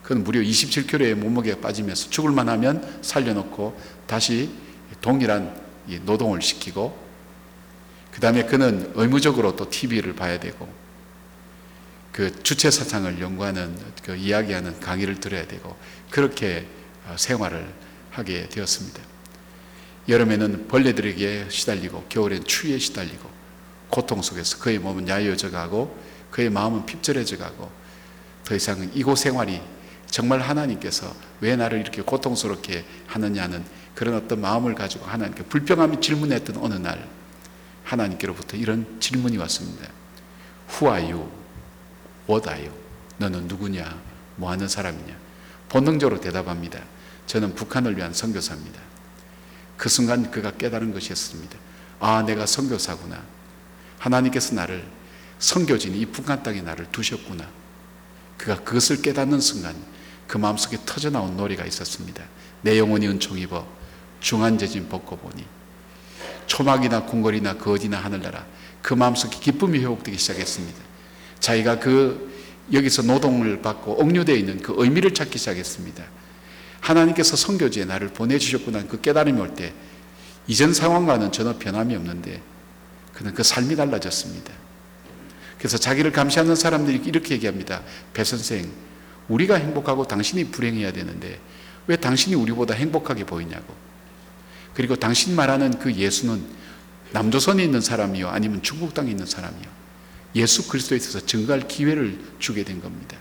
그건 0.04 0.24
무려 0.24 0.40
27kg의 0.40 1.16
몸무게가 1.16 1.60
빠지면서 1.60 2.10
죽을 2.10 2.32
만하면 2.32 3.00
살려놓고 3.02 3.80
다시 4.08 4.50
동일한 5.02 5.59
노동을 5.98 6.42
시키고 6.42 7.10
그 8.12 8.22
다음에 8.22 8.46
그는 8.46 8.92
의무적으로 8.96 9.56
또 9.56 9.70
TV를 9.70 10.16
봐야 10.16 10.40
되고 10.40 10.72
그 12.12 12.44
주체 12.44 12.70
사상을 12.70 13.20
연구하는 13.22 13.78
그 14.04 14.16
이야기하는 14.16 14.80
강의를 14.80 15.20
들어야 15.20 15.48
되고 15.48 15.76
그렇게 16.10 16.68
어, 17.08 17.16
생활을 17.18 17.74
하게 18.12 18.50
되었습니다. 18.50 19.02
여름에는 20.08 20.68
벌레들에게 20.68 21.48
시달리고 21.50 22.06
겨울엔 22.10 22.44
추위에 22.44 22.80
시달리고 22.80 23.30
고통 23.90 24.22
속에서 24.22 24.58
그의 24.60 24.80
몸은 24.80 25.08
야여져 25.08 25.52
가고 25.52 25.98
그의 26.32 26.50
마음은 26.50 26.86
핍절해져 26.86 27.38
가고 27.38 27.72
더 28.44 28.56
이상 28.56 28.90
이곳 28.94 29.18
생활이 29.18 29.62
정말 30.10 30.42
하나님께서 30.42 31.14
왜 31.40 31.56
나를 31.56 31.80
이렇게 31.80 32.02
고통스럽게 32.02 32.86
하느냐는 33.08 33.64
그런 33.96 34.16
어떤 34.16 34.42
마음을 34.42 34.76
가지고 34.76 35.06
하나님께 35.06 35.44
불평하며 35.44 36.00
질문했던 36.00 36.58
어느 36.58 36.76
날 36.76 37.08
하나님께로부터 37.84 38.58
이런 38.58 39.00
질문이 39.00 39.38
왔습니다. 39.38 39.88
Who 40.72 40.94
are 40.94 41.12
you? 41.12 41.30
What 42.30 42.50
are 42.50 42.68
you? 42.68 42.78
너는 43.18 43.48
누구냐? 43.48 44.02
뭐 44.36 44.52
하는 44.52 44.68
사람이냐? 44.68 45.16
본능적으로 45.68 46.20
대답합니다. 46.22 46.80
저는 47.28 47.54
북한을 47.56 47.98
위한 47.98 48.14
선교사입니다. 48.14 48.80
그 49.78 49.90
순간 49.90 50.32
그가 50.32 50.52
깨달은 50.52 50.94
것이었습니다. 50.94 51.58
아, 52.00 52.24
내가 52.24 52.46
선교사구나. 52.46 53.22
하나님께서 54.00 54.56
나를 54.56 54.86
선교진 55.38 55.96
이 55.96 56.06
북한 56.06 56.42
땅에 56.42 56.62
나를 56.62 56.88
두셨구나. 56.92 57.48
그가 58.38 58.64
그것을 58.64 59.02
깨닫는 59.02 59.40
순간 59.42 59.76
그 60.30 60.38
마음속에 60.38 60.78
터져나온 60.86 61.36
노래가 61.36 61.66
있었습니다. 61.66 62.24
내 62.62 62.78
영혼이 62.78 63.08
은총 63.08 63.40
입어 63.40 63.68
중한 64.20 64.60
재진 64.60 64.88
벗고 64.88 65.18
보니 65.18 65.44
초막이나 66.46 67.06
궁궐이나 67.06 67.58
거지나 67.58 67.98
하늘나라 67.98 68.46
그 68.84 68.94
마음속에 68.94 69.40
기쁨이 69.40 69.80
회복되기 69.80 70.20
시작했습니다. 70.20 70.78
자기가 71.40 71.80
그 71.80 72.30
여기서 72.72 73.02
노동을 73.02 73.64
받고 73.64 74.00
억류되어 74.00 74.36
있는 74.36 74.62
그 74.62 74.76
의미를 74.78 75.16
찾기 75.16 75.40
시작했습니다. 75.40 76.04
하나님께서 76.80 77.36
성교지에 77.36 77.86
나를 77.86 78.10
보내주셨구나 78.10 78.84
그 78.86 79.02
깨달음이 79.02 79.42
올 79.42 79.56
때 79.56 79.74
이전 80.46 80.76
상황과는 80.76 81.32
전혀 81.32 81.58
변함이 81.58 81.96
없는데 81.96 82.40
그는 83.14 83.34
그 83.34 83.42
삶이 83.42 83.76
달라졌습니다. 83.76 84.54
그래서 85.58 85.80
자기를 85.80 86.12
감시하는 86.12 86.56
사람들이 86.56 87.02
이렇게 87.06 87.34
얘기합니다. 87.34 87.82
배 88.14 88.24
선생, 88.24 88.72
우리가 89.30 89.56
행복하고 89.56 90.08
당신이 90.08 90.52
불행해야 90.52 90.92
되는데 90.92 91.40
왜 91.88 91.96
당신이 91.96 92.36
우리보다 92.36 92.74
행복하게 92.74 93.26
보이냐고. 93.26 93.74
그리고 94.74 94.96
당신 94.96 95.36
말하는 95.36 95.80
그 95.80 95.94
예수는 95.94 96.44
남조선에 97.12 97.64
있는 97.64 97.82
사람이요 97.82 98.30
아니면 98.30 98.62
중국 98.62 98.94
땅에 98.94 99.10
있는 99.10 99.26
사람이요. 99.26 99.80
예수 100.36 100.68
그리스도에 100.68 100.98
있어서 100.98 101.26
증거할 101.26 101.68
기회를 101.68 102.20
주게 102.40 102.64
된 102.64 102.82
겁니다. 102.82 103.18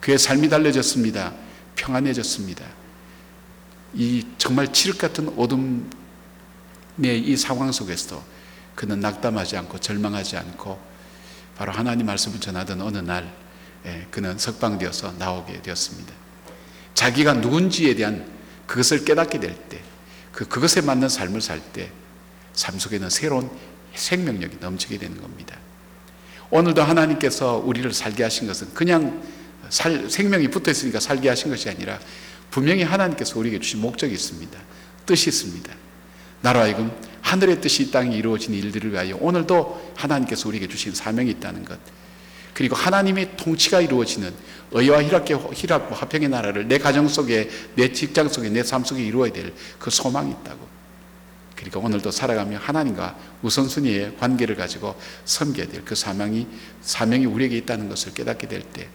그의 0.00 0.18
삶이 0.18 0.48
달라졌습니다. 0.48 1.32
평안해졌습니다. 1.76 2.64
이 3.94 4.26
정말 4.36 4.72
칠흑 4.72 4.98
같은 4.98 5.28
어둠의 5.36 5.88
이 7.20 7.36
상황 7.36 7.70
속에서도 7.70 8.22
그는 8.74 9.00
낙담하지 9.00 9.56
않고 9.56 9.78
절망하지 9.78 10.36
않고 10.36 10.78
바로 11.56 11.72
하나님 11.72 12.06
말씀을 12.06 12.40
전하던 12.40 12.80
어느 12.80 12.98
날 12.98 13.24
예, 13.24 13.47
그는 14.10 14.38
석방되어서 14.38 15.14
나오게 15.18 15.62
되었습니다. 15.62 16.12
자기가 16.94 17.34
누군지에 17.34 17.94
대한 17.94 18.26
그것을 18.66 19.04
깨닫게 19.04 19.40
될 19.40 19.54
때, 19.54 19.80
그 20.32 20.46
그것에 20.46 20.80
맞는 20.80 21.08
삶을 21.08 21.40
살 21.40 21.60
때, 21.72 21.90
삶 22.52 22.78
속에는 22.78 23.08
새로운 23.08 23.50
생명력이 23.94 24.58
넘치게 24.60 24.98
되는 24.98 25.20
겁니다. 25.20 25.56
오늘도 26.50 26.82
하나님께서 26.82 27.56
우리를 27.56 27.92
살게 27.92 28.22
하신 28.22 28.46
것은 28.46 28.74
그냥 28.74 29.22
살, 29.68 30.08
생명이 30.08 30.48
붙어 30.48 30.70
있으니까 30.70 30.98
살게 30.98 31.28
하신 31.28 31.50
것이 31.50 31.68
아니라 31.68 31.98
분명히 32.50 32.82
하나님께서 32.82 33.38
우리에게 33.38 33.60
주신 33.60 33.80
목적이 33.80 34.14
있습니다. 34.14 34.58
뜻이 35.04 35.28
있습니다. 35.28 35.72
나로 36.40 36.60
하여금 36.60 36.90
하늘의 37.20 37.60
뜻이 37.60 37.84
이 37.84 37.90
땅에 37.90 38.16
이루어진 38.16 38.54
일들을 38.54 38.92
위하여 38.92 39.16
오늘도 39.16 39.92
하나님께서 39.96 40.48
우리에게 40.48 40.68
주신 40.68 40.94
사명이 40.94 41.30
있다는 41.32 41.64
것. 41.64 41.78
그리고 42.58 42.74
하나님의 42.74 43.36
통치가 43.36 43.80
이루어지는 43.80 44.34
의와 44.72 45.00
희락과 45.04 45.94
화평의 45.94 46.28
나라를 46.28 46.66
내 46.66 46.78
가정 46.78 47.06
속에, 47.06 47.48
내 47.76 47.92
직장 47.92 48.28
속에, 48.28 48.50
내 48.50 48.64
삶 48.64 48.82
속에 48.82 49.00
이루어야 49.00 49.32
될 49.32 49.54
그 49.78 49.90
소망이 49.90 50.32
있다고. 50.32 50.66
그리고 51.54 51.78
오늘도 51.78 52.10
살아가며 52.10 52.58
하나님과 52.58 53.16
우선순위의 53.42 54.16
관계를 54.18 54.56
가지고 54.56 54.96
섬겨야 55.24 55.68
될 55.68 55.84
그 55.84 55.94
사명이, 55.94 56.48
사명이 56.82 57.26
우리에게 57.26 57.56
있다는 57.58 57.88
것을 57.88 58.12
깨닫게 58.12 58.48
될 58.48 58.62
때, 58.62 58.88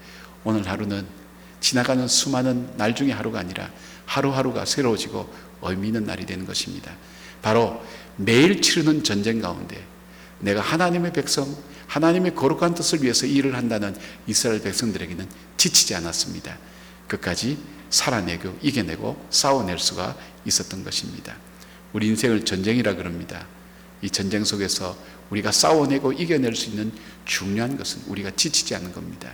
오늘 0.43 0.67
하루는 0.67 1.05
지나가는 1.62 2.05
수많은 2.05 2.75
날 2.75 2.93
중에 2.93 3.13
하루가 3.13 3.39
아니라 3.39 3.72
하루하루가 4.05 4.65
새로워지고 4.65 5.34
의미 5.62 5.88
있는 5.88 6.03
날이 6.03 6.25
되는 6.25 6.46
것입니다. 6.46 6.91
바로 7.41 7.82
매일 8.17 8.62
치르는 8.62 9.05
전쟁 9.05 9.39
가운데 9.39 9.82
내가 10.39 10.60
하나님의 10.60 11.13
백성, 11.13 11.48
하나님의 11.93 12.33
거룩한 12.33 12.73
뜻을 12.73 13.03
위해서 13.03 13.27
일을 13.27 13.55
한다는 13.55 13.95
이스라엘 14.25 14.63
백성들에게는 14.63 15.29
지치지 15.57 15.93
않았습니다. 15.93 16.57
끝까지 17.07 17.59
살아내고 17.91 18.57
이겨내고 18.63 19.27
싸워낼 19.29 19.77
수가 19.77 20.17
있었던 20.43 20.83
것입니다. 20.83 21.35
우리 21.93 22.07
인생을 22.07 22.45
전쟁이라 22.45 22.95
그럽니다. 22.95 23.45
이 24.01 24.09
전쟁 24.09 24.43
속에서 24.43 24.97
우리가 25.29 25.51
싸워내고 25.51 26.13
이겨낼 26.13 26.55
수 26.55 26.71
있는 26.71 26.91
중요한 27.25 27.77
것은 27.77 28.01
우리가 28.07 28.31
지치지 28.31 28.73
않는 28.73 28.91
겁니다. 28.91 29.31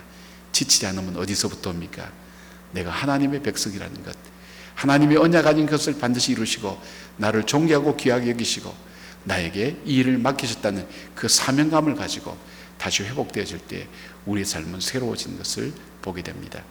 지치지 0.52 0.86
않으면 0.88 1.16
어디서부터입니까? 1.16 2.12
내가 2.74 2.92
하나님의 2.92 3.42
백성이라는 3.42 4.04
것. 4.04 4.14
하나님의 4.76 5.16
언약 5.16 5.48
아닌 5.48 5.66
것을 5.66 5.98
반드시 5.98 6.34
이루시고 6.34 6.78
나를 7.16 7.46
존귀하고 7.46 7.96
귀하게 7.96 8.32
여기시고 8.32 8.89
나에게 9.30 9.78
이 9.86 9.98
일을 9.98 10.18
맡기셨다는 10.18 10.88
그 11.16 11.28
사명감을 11.28 11.96
가지고 11.96 12.36
다시 12.80 13.04
회복되어질 13.04 13.60
때 13.60 13.88
우리의 14.26 14.46
삶은 14.46 14.80
새로워진 14.80 15.38
것을 15.38 15.72
보게 16.02 16.24
됩니다. 16.24 16.64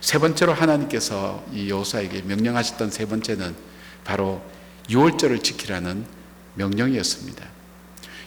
세 0.00 0.18
번째로 0.18 0.54
하나님께서 0.54 1.44
이 1.52 1.68
여호사에게 1.68 2.22
명령하셨던 2.22 2.92
세 2.92 3.06
번째는 3.06 3.56
바로 4.04 4.40
유월절을 4.88 5.40
지키라는 5.40 6.06
명령이었습니다. 6.54 7.44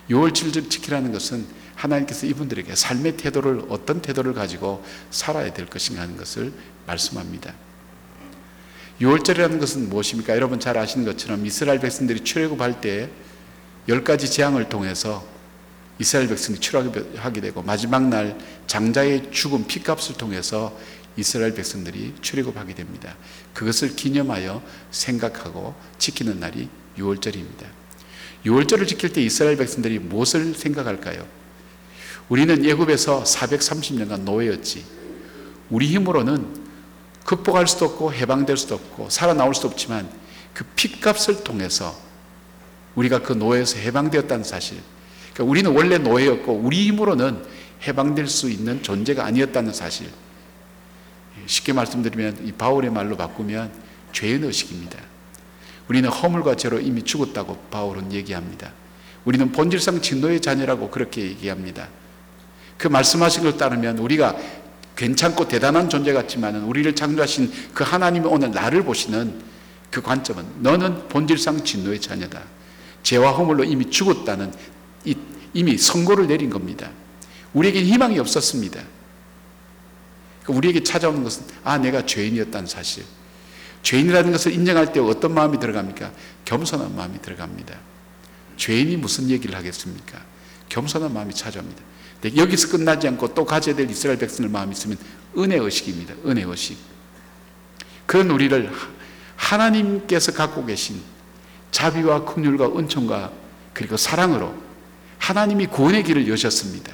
유월절을 0.10 0.70
지키라는 0.70 1.14
것은 1.14 1.46
하나님께서 1.76 2.26
이분들에게 2.28 2.76
삶의 2.76 3.16
태도를 3.18 3.64
어떤 3.70 4.02
태도를 4.02 4.34
가지고 4.34 4.84
살아야 5.10 5.54
될 5.54 5.68
것인가 5.68 6.02
하는 6.02 6.18
것을 6.18 6.52
말씀합니다. 6.86 7.54
유월절이라는 9.02 9.60
것은 9.60 9.90
무엇입니까? 9.90 10.36
여러분 10.36 10.60
잘 10.60 10.78
아시는 10.78 11.06
것처럼 11.06 11.46
이스라엘 11.46 11.80
백성들이 11.80 12.22
출애굽할 12.22 12.80
때 12.80 13.10
열 13.88 14.04
가지 14.04 14.30
재앙을 14.30 14.70
통해서 14.70 15.26
이스라엘 16.00 16.28
백성이 16.28 16.60
출애굽하게 16.60 17.42
되고 17.42 17.62
마지막 17.62 18.08
날 18.08 18.38
장자의 18.68 19.32
죽음 19.32 19.66
피값을 19.66 20.18
통해서 20.18 20.78
이스라엘 21.18 21.54
백성들이 21.54 22.16
출애굽하게 22.22 22.76
됩니다. 22.76 23.16
그것을 23.54 23.96
기념하여 23.96 24.62
생각하고 24.92 25.76
지키는 25.98 26.40
날이 26.40 26.70
유월절입니다. 26.98 27.68
유월절을 28.46 28.88
지킬 28.88 29.14
때 29.14 29.22
이스라엘 29.22 29.58
백성들이 29.58 30.00
무엇을 30.00 30.54
생각할까요? 30.56 31.28
우리는 32.30 32.64
예굽에서 32.64 33.24
430년간 33.24 34.22
노예였지. 34.22 34.86
우리 35.70 35.88
힘으로는 35.88 36.61
극복할 37.26 37.68
수도 37.68 37.86
없고 37.86 38.14
해방될 38.14 38.58
수도 38.58 38.76
없고 38.76 39.10
살아나올 39.10 39.54
수도 39.54 39.68
없지만 39.68 40.10
그 40.54 40.66
핏값을 40.76 41.44
통해서 41.44 41.96
우리가 42.96 43.20
그 43.20 43.34
노예에서 43.34 43.78
해방되었다는 43.80 44.44
사실. 44.44 44.80
그러니까 45.34 45.50
우리는 45.50 45.72
원래 45.76 45.98
노예였고 45.98 46.54
우리 46.54 46.88
힘으로는 46.88 47.44
해방될 47.88 48.28
수 48.28 48.50
있는 48.50 48.84
존재가 48.84 49.26
아니었다는 49.26 49.74
사실. 49.74 50.10
쉽게 51.46 51.74
말씀드리면 51.74 52.46
이 52.46 52.52
바울의 52.52 52.92
말로 52.92 53.16
바꾸면 53.18 53.72
죄의 54.12 54.40
의식입니다. 54.44 55.00
우리는 55.88 56.10
허물과 56.10 56.56
죄로 56.56 56.80
이미 56.80 57.04
죽었다고 57.04 57.58
바울은 57.72 58.14
얘기합니다. 58.14 58.72
우리는 59.26 59.52
본질상 59.52 60.02
진노의 60.02 60.42
자녀라고 60.42 60.90
그렇게 60.90 61.22
얘기합니다. 61.22 61.88
그 62.78 62.88
말씀하신 62.88 63.44
걸 63.44 63.58
따르면 63.58 64.00
우리가 64.00 64.36
괜찮고 65.02 65.48
대단한 65.48 65.90
존재 65.90 66.14
같지만 66.14 66.58
우리를 66.58 66.94
창조하신 66.94 67.52
그 67.74 67.84
하나님이 67.84 68.28
오늘 68.28 68.52
나를 68.52 68.84
보시는 68.84 69.42
그 69.90 70.00
관점은 70.00 70.46
너는 70.60 71.08
본질상 71.08 71.64
진노의 71.64 72.00
자녀다. 72.00 72.44
죄와 73.02 73.32
허물로 73.32 73.64
이미 73.64 73.90
죽었다는 73.90 74.54
이미 75.54 75.78
선고를 75.78 76.28
내린 76.28 76.52
겁니다. 76.52 76.92
우리에게 77.54 77.84
희망이 77.84 78.20
없었습니다. 78.20 78.80
우리에게 80.48 80.84
찾아오는 80.84 81.24
것은 81.24 81.46
아 81.64 81.80
내가 81.80 82.06
죄인이었다는 82.06 82.68
사실. 82.68 83.04
죄인이라는 83.82 84.32
것을 84.32 84.54
인정할 84.54 84.94
때 84.94 85.00
어떤 85.00 85.34
마음이 85.34 85.60
들어갑니까? 85.60 86.12
겸손한 86.46 86.96
마음이 86.96 87.20
들어갑니다. 87.24 87.76
죄인이 88.56 88.98
무슨 88.98 89.32
얘기를 89.32 89.56
하겠습니까? 89.56 90.22
겸손한 90.70 91.12
마음이 91.12 91.34
찾아옵니다. 91.34 91.91
여기서 92.24 92.70
끝나지 92.70 93.08
않고 93.08 93.34
또 93.34 93.46
가져야 93.46 93.76
될 93.76 93.90
이스라엘 93.90 94.18
백성들 94.20 94.50
마음이 94.52 94.74
있으면 94.74 94.98
은혜 95.38 95.58
의식입니다. 95.58 96.14
은혜 96.26 96.44
의식. 96.44 96.78
그런 98.06 98.30
우리를 98.30 98.72
하나님께서 99.36 100.34
갖고 100.34 100.66
계신 100.66 101.02
자비와 101.72 102.26
긍휼과 102.26 102.78
은총과 102.78 103.32
그리고 103.74 103.98
사랑으로 103.98 104.54
하나님이 105.18 105.68
구원의 105.68 106.04
길을 106.04 106.28
여셨습니다. 106.28 106.94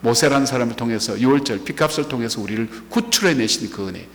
모세라는 0.00 0.46
사람을 0.46 0.76
통해서 0.76 1.18
유월절 1.18 1.64
빚값을 1.64 2.08
통해서 2.08 2.40
우리를 2.40 2.68
구출해 2.90 3.34
내신 3.34 3.70
그 3.70 3.88
은혜. 3.88 4.06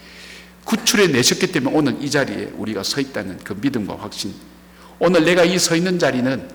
구출해 0.66 1.08
내셨기 1.08 1.52
때문에 1.52 1.76
오늘 1.76 2.04
이 2.04 2.10
자리에 2.10 2.52
우리가 2.56 2.84
서 2.84 3.02
있다는 3.02 3.40
그 3.44 3.54
믿음과 3.60 3.98
확신. 3.98 4.34
오늘 5.00 5.26
내가 5.26 5.44
이 5.44 5.58
서 5.58 5.76
있는 5.76 5.98
자리는 5.98 6.48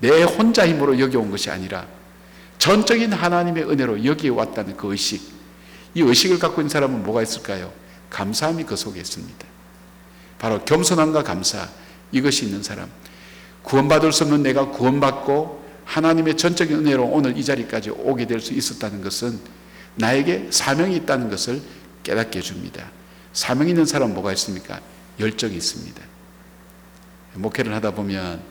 내 0.00 0.22
혼자 0.22 0.66
힘으로 0.66 0.98
여기 1.00 1.16
온 1.16 1.30
것이 1.30 1.50
아니라 1.50 1.86
전적인 2.58 3.12
하나님의 3.12 3.64
은혜로 3.70 4.04
여기에 4.04 4.30
왔다는 4.30 4.76
그 4.76 4.90
의식. 4.90 5.32
이 5.94 6.00
의식을 6.00 6.38
갖고 6.38 6.60
있는 6.60 6.68
사람은 6.68 7.02
뭐가 7.02 7.22
있을까요? 7.22 7.72
감사함이 8.10 8.64
그 8.64 8.76
속에 8.76 9.00
있습니다. 9.00 9.46
바로 10.38 10.64
겸손함과 10.64 11.22
감사. 11.24 11.68
이것이 12.12 12.46
있는 12.46 12.62
사람. 12.62 12.88
구원받을 13.62 14.12
수 14.12 14.24
없는 14.24 14.42
내가 14.42 14.68
구원받고 14.70 15.62
하나님의 15.84 16.36
전적인 16.36 16.78
은혜로 16.78 17.04
오늘 17.04 17.36
이 17.36 17.44
자리까지 17.44 17.90
오게 17.90 18.26
될 18.26 18.40
수 18.40 18.52
있었다는 18.54 19.02
것은 19.02 19.40
나에게 19.96 20.48
사명이 20.50 20.96
있다는 20.96 21.28
것을 21.30 21.60
깨닫게 22.02 22.38
해줍니다. 22.38 22.90
사명 23.32 23.68
있는 23.68 23.84
사람 23.84 24.14
뭐가 24.14 24.32
있습니까? 24.32 24.80
열정이 25.20 25.54
있습니다. 25.56 26.02
목회를 27.34 27.74
하다 27.74 27.92
보면 27.92 28.42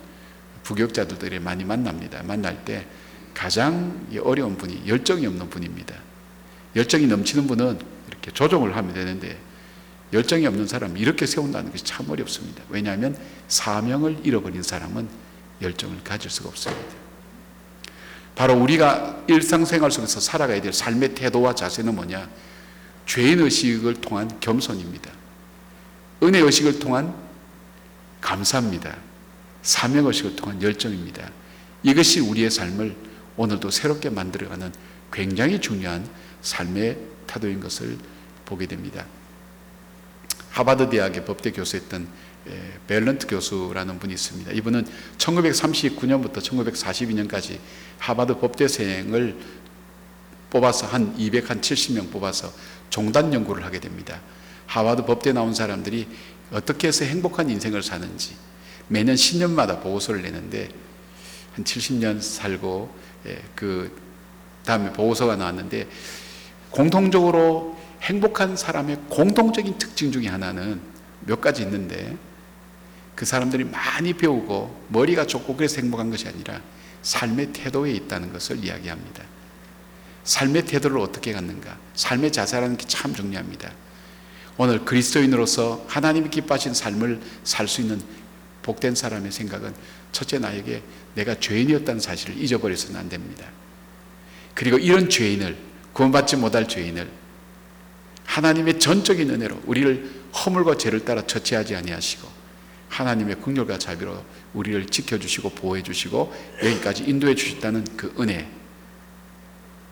부교육자들이 0.64 1.40
많이 1.40 1.64
만납니다. 1.64 2.22
만날 2.24 2.64
때 2.64 2.86
가장 3.34 4.08
어려운 4.24 4.58
분이 4.58 4.84
열정이 4.88 5.26
없는 5.26 5.50
분입니다. 5.50 5.96
열정이 6.76 7.08
넘치는 7.08 7.48
분은 7.48 7.80
이렇게 8.08 8.32
조정을 8.32 8.76
하면 8.76 8.94
되는데 8.94 9.40
열정이 10.14 10.46
없는 10.46 10.68
사람 10.68 10.98
이렇게 10.98 11.26
세운다는 11.26 11.72
것이 11.72 11.84
참 11.84 12.10
어렵습니다. 12.10 12.64
왜냐하면 12.70 13.18
사명을 13.48 14.20
잃어버린 14.24 14.62
사람은 14.62 15.08
열정을 15.62 16.04
가질 16.04 16.30
수가 16.30 16.50
없습니다. 16.50 17.02
바로 18.36 18.56
우리가 18.56 19.24
일상생활 19.28 19.92
속에서 19.92 20.20
살아가야 20.20 20.62
될 20.62 20.74
삶의 20.74 21.16
태도와 21.16 21.54
자세는 21.54 21.96
뭐냐? 21.96 22.30
죄인 23.06 23.40
의식을 23.40 23.96
통한 23.96 24.40
겸손입니다. 24.40 25.12
은혜 26.24 26.40
의식을 26.40 26.80
통한 26.80 27.14
감사입니다. 28.22 28.96
사명 29.62 30.08
의식을 30.08 30.36
통한 30.36 30.62
열정입니다. 30.62 31.30
이것이 31.84 32.20
우리의 32.20 32.50
삶을 32.50 32.96
오늘도 33.38 33.70
새롭게 33.70 34.10
만들어가는 34.10 34.72
굉장히 35.12 35.60
중요한 35.60 36.08
삶의 36.42 36.98
태도인 37.28 37.60
것을 37.60 37.98
보게 38.46 38.66
됩니다. 38.66 39.06
하버드 40.50 40.90
대학의 40.90 41.26
법대 41.26 41.52
교수였던 41.52 42.08
벨런트 42.88 43.28
교수라는 43.28 44.00
분이 44.00 44.14
있습니다. 44.14 44.52
이분은 44.52 44.86
1939년부터 45.18 46.38
1942년까지 46.38 47.60
하버드 48.00 48.38
법대생을 48.40 49.38
뽑아서 50.50 50.88
한 50.88 51.16
270명 51.18 52.12
뽑아서 52.12 52.52
종단 52.90 53.34
연구를 53.34 53.64
하게 53.64 53.80
됩니다. 53.80 54.20
하버드 54.66 55.06
법대 55.06 55.32
나온 55.32 55.54
사람들이 55.54 56.08
어떻게 56.52 56.88
해서 56.90 57.06
행복한 57.06 57.50
인생을 57.50 57.82
사는지 57.82 58.36
매년 58.88 59.16
10년마다 59.16 59.82
보고서를 59.82 60.22
내는데 60.22 60.70
한 61.54 61.64
70년 61.64 62.22
살고 62.22 62.94
그 63.56 63.96
다음에 64.66 64.92
보고서가 64.94 65.36
나왔는데 65.36 65.88
공통적으로 66.70 67.78
행복한 68.02 68.56
사람의 68.56 68.98
공통적인 69.10 69.78
특징 69.78 70.12
중에 70.12 70.28
하나는 70.28 70.82
몇 71.22 71.40
가지 71.42 71.62
있는데 71.64 72.18
그 73.16 73.26
사람들이 73.26 73.66
많이 73.66 74.14
배우고 74.14 74.86
머리가 74.88 75.28
좋고 75.28 75.56
그래서 75.56 75.82
행복한 75.82 76.10
것이 76.10 76.28
아니라 76.28 76.62
삶의 77.04 77.54
태도에 77.54 77.92
있다는 77.92 78.32
것을 78.34 78.64
이야기합니다. 78.64 79.24
삶의 80.24 80.66
태도를 80.66 81.00
어떻게 81.00 81.34
갖는가? 81.34 81.78
삶의 81.96 82.32
자세라는 82.32 82.78
게 82.78 82.86
참 82.88 83.14
중요합니다. 83.14 83.72
오늘 84.58 84.86
그리스도인으로서 84.86 85.86
하나님이 85.88 86.30
기뻐하신 86.30 86.74
삶을 86.74 87.20
살 87.44 87.68
수 87.68 87.82
있는 87.82 88.02
복된 88.62 88.94
사람의 88.96 89.32
생각은 89.32 89.74
첫째 90.12 90.40
나에게 90.40 90.84
내가 91.16 91.40
죄인이었다는 91.40 92.00
사실을 92.00 92.38
잊어버려서는 92.38 93.00
안 93.00 93.10
됩니다. 93.10 93.48
그리고 94.54 94.78
이런 94.78 95.10
죄인을 95.10 95.58
구원받지 95.94 96.38
못할 96.38 96.68
죄인을 96.68 97.10
하나님의 98.26 98.80
전적인 98.80 99.30
은혜로 99.30 99.62
우리를 99.66 100.22
허물과 100.34 100.78
죄를 100.78 101.04
따라 101.04 101.26
처치하지 101.26 101.76
아니하시고 101.76 102.28
하나님의 102.90 103.42
긍휼과 103.42 103.78
자비로 103.78 104.24
우리를 104.54 104.86
지켜주시고 104.88 105.52
보호해주시고 105.52 106.34
여기까지 106.64 107.04
인도해 107.06 107.36
주셨다는 107.36 107.86
그 107.98 108.14
은혜 108.20 108.50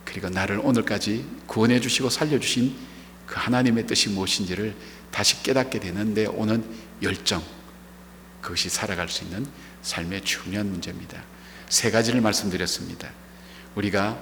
그리고 0.06 0.30
나를 0.30 0.60
오늘까지 0.64 1.26
구원해 1.46 1.80
주시고 1.80 2.10
살려주신 2.10 2.76
그 3.26 3.36
하나님의 3.38 3.86
뜻이 3.88 4.10
무엇인지를 4.10 4.76
다시 5.12 5.42
깨닫게 5.44 5.80
되는데 5.80 6.26
오는 6.26 6.64
열정 7.02 7.44
그것이 8.42 8.70
살아갈 8.70 9.08
수 9.10 9.24
있는 9.24 9.46
삶의 9.82 10.22
중요한 10.22 10.70
문제입니다. 10.70 11.22
세 11.70 11.92
가지를 11.92 12.22
말씀드렸습니다. 12.22 13.10
우리가 13.76 14.20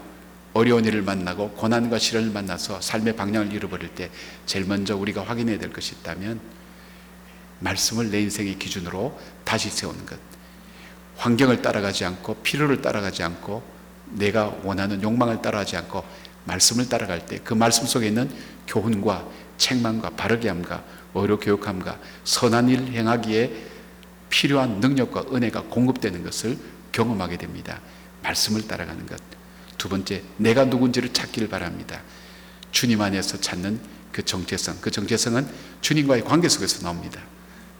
어려운 0.54 0.86
일을 0.86 1.02
만나고 1.02 1.52
고난과 1.52 2.00
시련을 2.00 2.32
만나서 2.32 2.82
삶의 2.82 3.16
방향을 3.16 3.54
잃어버릴 3.54 3.90
때 3.90 4.10
제일 4.46 4.66
먼저 4.66 4.96
우리가 4.96 5.24
확인해야 5.24 5.60
될 5.60 5.72
것이 5.72 5.96
있다면 5.96 6.40
말씀을 7.60 8.12
내 8.12 8.22
인생의 8.22 8.58
기준으로 8.60 9.20
다시 9.44 9.70
세우는 9.70 10.06
것. 10.06 10.20
환경을 11.18 11.62
따라가지 11.62 12.06
않고 12.06 12.36
필요를 12.36 12.82
따라가지 12.82 13.24
않고 13.24 13.64
내가 14.12 14.56
원하는 14.64 15.02
욕망을 15.02 15.42
따라가지 15.42 15.76
않고 15.78 16.04
말씀을 16.46 16.88
따라갈 16.88 17.26
때 17.26 17.40
그 17.44 17.54
말씀 17.54 17.86
속에 17.86 18.08
있는 18.08 18.30
교훈과 18.68 19.28
책망과 19.58 20.12
바르게 20.12 20.48
함과 20.50 20.84
의로 21.14 21.40
교육함과 21.40 22.00
선한 22.24 22.70
일 22.70 22.94
행하기에 22.94 23.77
필요한 24.30 24.80
능력과 24.80 25.26
은혜가 25.34 25.64
공급되는 25.64 26.24
것을 26.24 26.58
경험하게 26.92 27.38
됩니다. 27.38 27.82
말씀을 28.24 28.68
따라가는 28.68 29.06
것. 29.06 29.20
두 29.78 29.90
번째, 29.90 30.24
내가 30.38 30.66
누군지를 30.66 31.14
찾기를 31.14 31.50
바랍니다. 31.50 32.02
주님 32.72 33.02
안에서 33.02 33.40
찾는 33.40 33.80
그 34.12 34.24
정체성. 34.24 34.78
그 34.82 34.92
정체성은 34.92 35.48
주님과의 35.82 36.24
관계 36.24 36.50
속에서 36.50 36.82
나옵니다. 36.82 37.22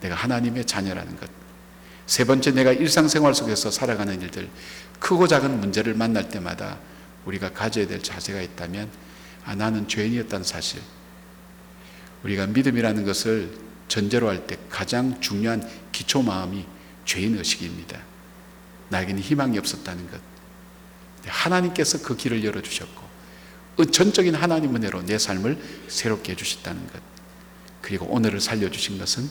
내가 0.00 0.14
하나님의 0.14 0.64
자녀라는 0.64 1.16
것. 1.16 1.28
세 2.06 2.24
번째, 2.24 2.52
내가 2.52 2.72
일상생활 2.72 3.34
속에서 3.34 3.70
살아가는 3.70 4.20
일들, 4.22 4.48
크고 4.98 5.26
작은 5.26 5.60
문제를 5.60 5.94
만날 5.94 6.28
때마다 6.28 6.78
우리가 7.26 7.52
가져야 7.52 7.86
될 7.86 8.02
자세가 8.02 8.40
있다면, 8.40 8.88
아, 9.44 9.54
나는 9.54 9.88
죄인이었다는 9.88 10.44
사실. 10.44 10.80
우리가 12.22 12.46
믿음이라는 12.46 13.04
것을 13.04 13.50
전제로 13.88 14.28
할 14.28 14.46
때 14.46 14.56
가장 14.68 15.20
중요한 15.20 15.68
기초 15.92 16.22
마음이 16.22 16.64
죄인 17.04 17.36
의식입니다. 17.36 18.00
나에게는 18.90 19.20
희망이 19.22 19.58
없었다는 19.58 20.10
것. 20.10 20.20
하나님께서 21.26 22.02
그 22.02 22.16
길을 22.16 22.44
열어 22.44 22.62
주셨고, 22.62 23.08
전적인 23.90 24.34
하나님 24.34 24.74
은혜로 24.76 25.02
내 25.06 25.18
삶을 25.18 25.58
새롭게 25.88 26.32
해 26.32 26.36
주셨다는 26.36 26.86
것. 26.88 27.00
그리고 27.82 28.06
오늘을 28.06 28.40
살려 28.40 28.70
주신 28.70 28.98
것은 28.98 29.28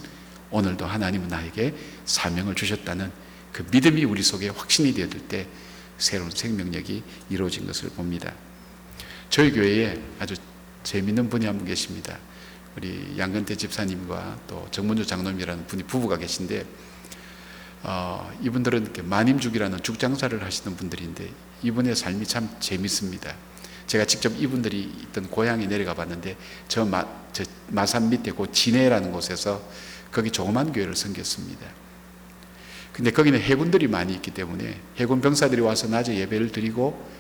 오늘도 0.52 0.86
하나님은 0.86 1.28
나에게 1.28 1.76
사명을 2.06 2.56
주셨다는 2.56 3.12
그 3.52 3.66
믿음이 3.72 4.06
우리 4.06 4.24
속에 4.24 4.50
확신이 4.50 4.94
되어질 4.94 5.28
때 5.28 5.48
새로운 5.98 6.32
생명력이 6.32 7.04
이루어진 7.30 7.66
것을 7.68 7.90
봅니다. 7.90 8.34
저희 9.30 9.52
교회에 9.52 10.00
아주 10.20 10.36
재밌는 10.84 11.30
분이 11.30 11.46
한 11.46 11.58
분 11.58 11.68
계십니다. 11.68 12.18
우리 12.78 13.16
양근태 13.18 13.56
집사님과 13.56 14.42
또 14.48 14.68
정문주 14.70 15.08
장로님이라는 15.08 15.66
분이 15.66 15.84
부부가 15.84 16.18
계신데 16.18 16.64
어, 17.82 18.32
이분들은 18.44 18.84
이렇게 18.84 19.02
만임죽이라는 19.02 19.82
죽장사를 19.82 20.44
하시는 20.44 20.78
분들인데 20.78 21.28
이분의 21.64 21.96
삶이 21.96 22.28
참 22.28 22.48
재밌습니다. 22.60 23.34
제가 23.88 24.06
직접 24.06 24.32
이분들이 24.38 24.94
있던 25.06 25.28
고향에 25.28 25.66
내려가 25.66 25.96
봤는데 25.96 26.38
저, 26.68 26.86
마, 26.86 27.04
저 27.34 27.44
마산 27.70 28.10
밑에 28.10 28.32
그 28.32 28.52
진해라는 28.52 29.12
곳에서 29.12 29.60
거기 30.12 30.30
조그만 30.30 30.72
교회를 30.72 30.96
섬겼습니다. 30.96 31.66
근데 32.94 33.10
거기는 33.10 33.40
해군들이 33.40 33.88
많이 33.88 34.14
있기 34.14 34.30
때문에 34.32 34.80
해군 34.98 35.22
병사들이 35.22 35.62
와서 35.62 35.88
낮에 35.88 36.16
예배를 36.16 36.52
드리고 36.52 37.17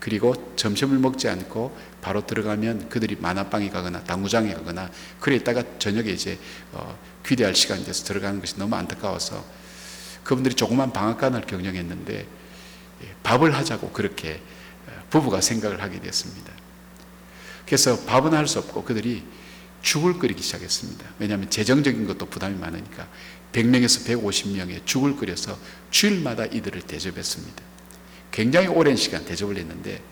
그리고 0.00 0.34
점심을 0.56 0.98
먹지 0.98 1.28
않고 1.28 1.76
바로 2.00 2.26
들어가면 2.26 2.88
그들이 2.88 3.16
만화방에 3.16 3.70
가거나 3.70 4.04
당구장에 4.04 4.54
가거나 4.54 4.90
그래 5.20 5.36
있다가 5.36 5.62
저녁에 5.78 6.10
이제 6.10 6.38
어, 6.72 6.98
귀대할 7.26 7.54
시간이 7.54 7.84
돼서 7.84 8.04
들어가는 8.04 8.40
것이 8.40 8.58
너무 8.58 8.76
안타까워서 8.76 9.44
그분들이 10.22 10.54
조그만 10.54 10.92
방앗간을 10.92 11.42
경영했는데 11.42 12.26
예, 13.02 13.14
밥을 13.22 13.54
하자고 13.54 13.90
그렇게 13.90 14.40
어, 14.86 14.92
부부가 15.10 15.40
생각을 15.40 15.82
하게 15.82 16.00
됐습니다. 16.00 16.52
그래서 17.64 17.98
밥은 18.04 18.32
할 18.32 18.46
수 18.46 18.60
없고 18.60 18.84
그들이 18.84 19.24
죽을 19.82 20.18
끓이기 20.18 20.42
시작했습니다. 20.42 21.04
왜냐하면 21.18 21.50
재정적인 21.50 22.06
것도 22.06 22.26
부담이 22.26 22.58
많으니까 22.58 23.08
100명에서 23.52 24.06
150명의 24.06 24.84
죽을 24.84 25.16
끓여서 25.16 25.58
주일마다 25.90 26.46
이들을 26.46 26.82
대접했습니다. 26.82 27.62
굉장히 28.30 28.66
오랜 28.68 28.96
시간 28.96 29.24
대접을 29.24 29.56
했는데 29.56 30.02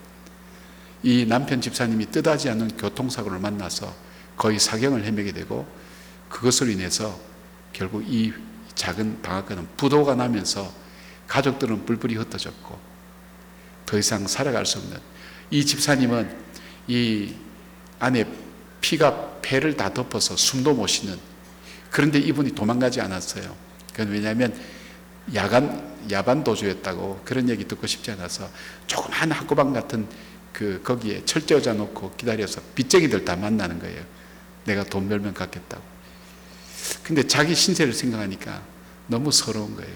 이 1.03 1.25
남편 1.25 1.61
집사님이 1.61 2.07
뜻하지 2.07 2.49
않은 2.49 2.77
교통사고를 2.77 3.39
만나서 3.39 3.93
거의 4.37 4.59
사경을 4.59 5.05
헤매게 5.05 5.33
되고 5.33 5.67
그것으로 6.29 6.71
인해서 6.71 7.19
결국 7.73 8.03
이 8.07 8.33
작은 8.73 9.21
방앗간은 9.21 9.67
부도가 9.77 10.15
나면서 10.15 10.71
가족들은 11.27 11.85
뿔뿔이 11.85 12.15
흩어졌고 12.15 12.77
더 13.85 13.97
이상 13.97 14.27
살아갈 14.27 14.65
수 14.65 14.79
없는 14.79 14.97
이 15.51 15.65
집사님은 15.65 16.35
이 16.87 17.33
안에 17.99 18.25
피가 18.81 19.39
폐를 19.41 19.77
다 19.77 19.93
덮어서 19.93 20.35
숨도 20.35 20.73
못 20.73 20.87
쉬는 20.87 21.17
그런데 21.91 22.19
이분이 22.19 22.53
도망가지 22.53 22.99
않았어요. 22.99 23.55
그건 23.91 24.09
왜냐하면 24.09 24.53
야간 25.33 25.95
야반 26.11 26.43
도주였다고 26.43 27.21
그런 27.25 27.49
얘기 27.49 27.67
듣고 27.67 27.87
싶지 27.87 28.11
않아서 28.11 28.49
조그만 28.85 29.31
학구방 29.31 29.73
같은 29.73 30.07
그 30.53 30.81
거기에 30.83 31.25
철저자 31.25 31.73
놓고 31.73 32.13
기다려서 32.15 32.61
빚쟁이들 32.75 33.25
다 33.25 33.35
만나는 33.35 33.79
거예요. 33.79 34.03
내가 34.65 34.83
돈 34.83 35.09
벌면 35.09 35.33
갚겠다고. 35.33 35.83
근데 37.03 37.25
자기 37.27 37.55
신세를 37.55 37.93
생각하니까 37.93 38.61
너무 39.07 39.31
서러운 39.31 39.75
거예요. 39.75 39.93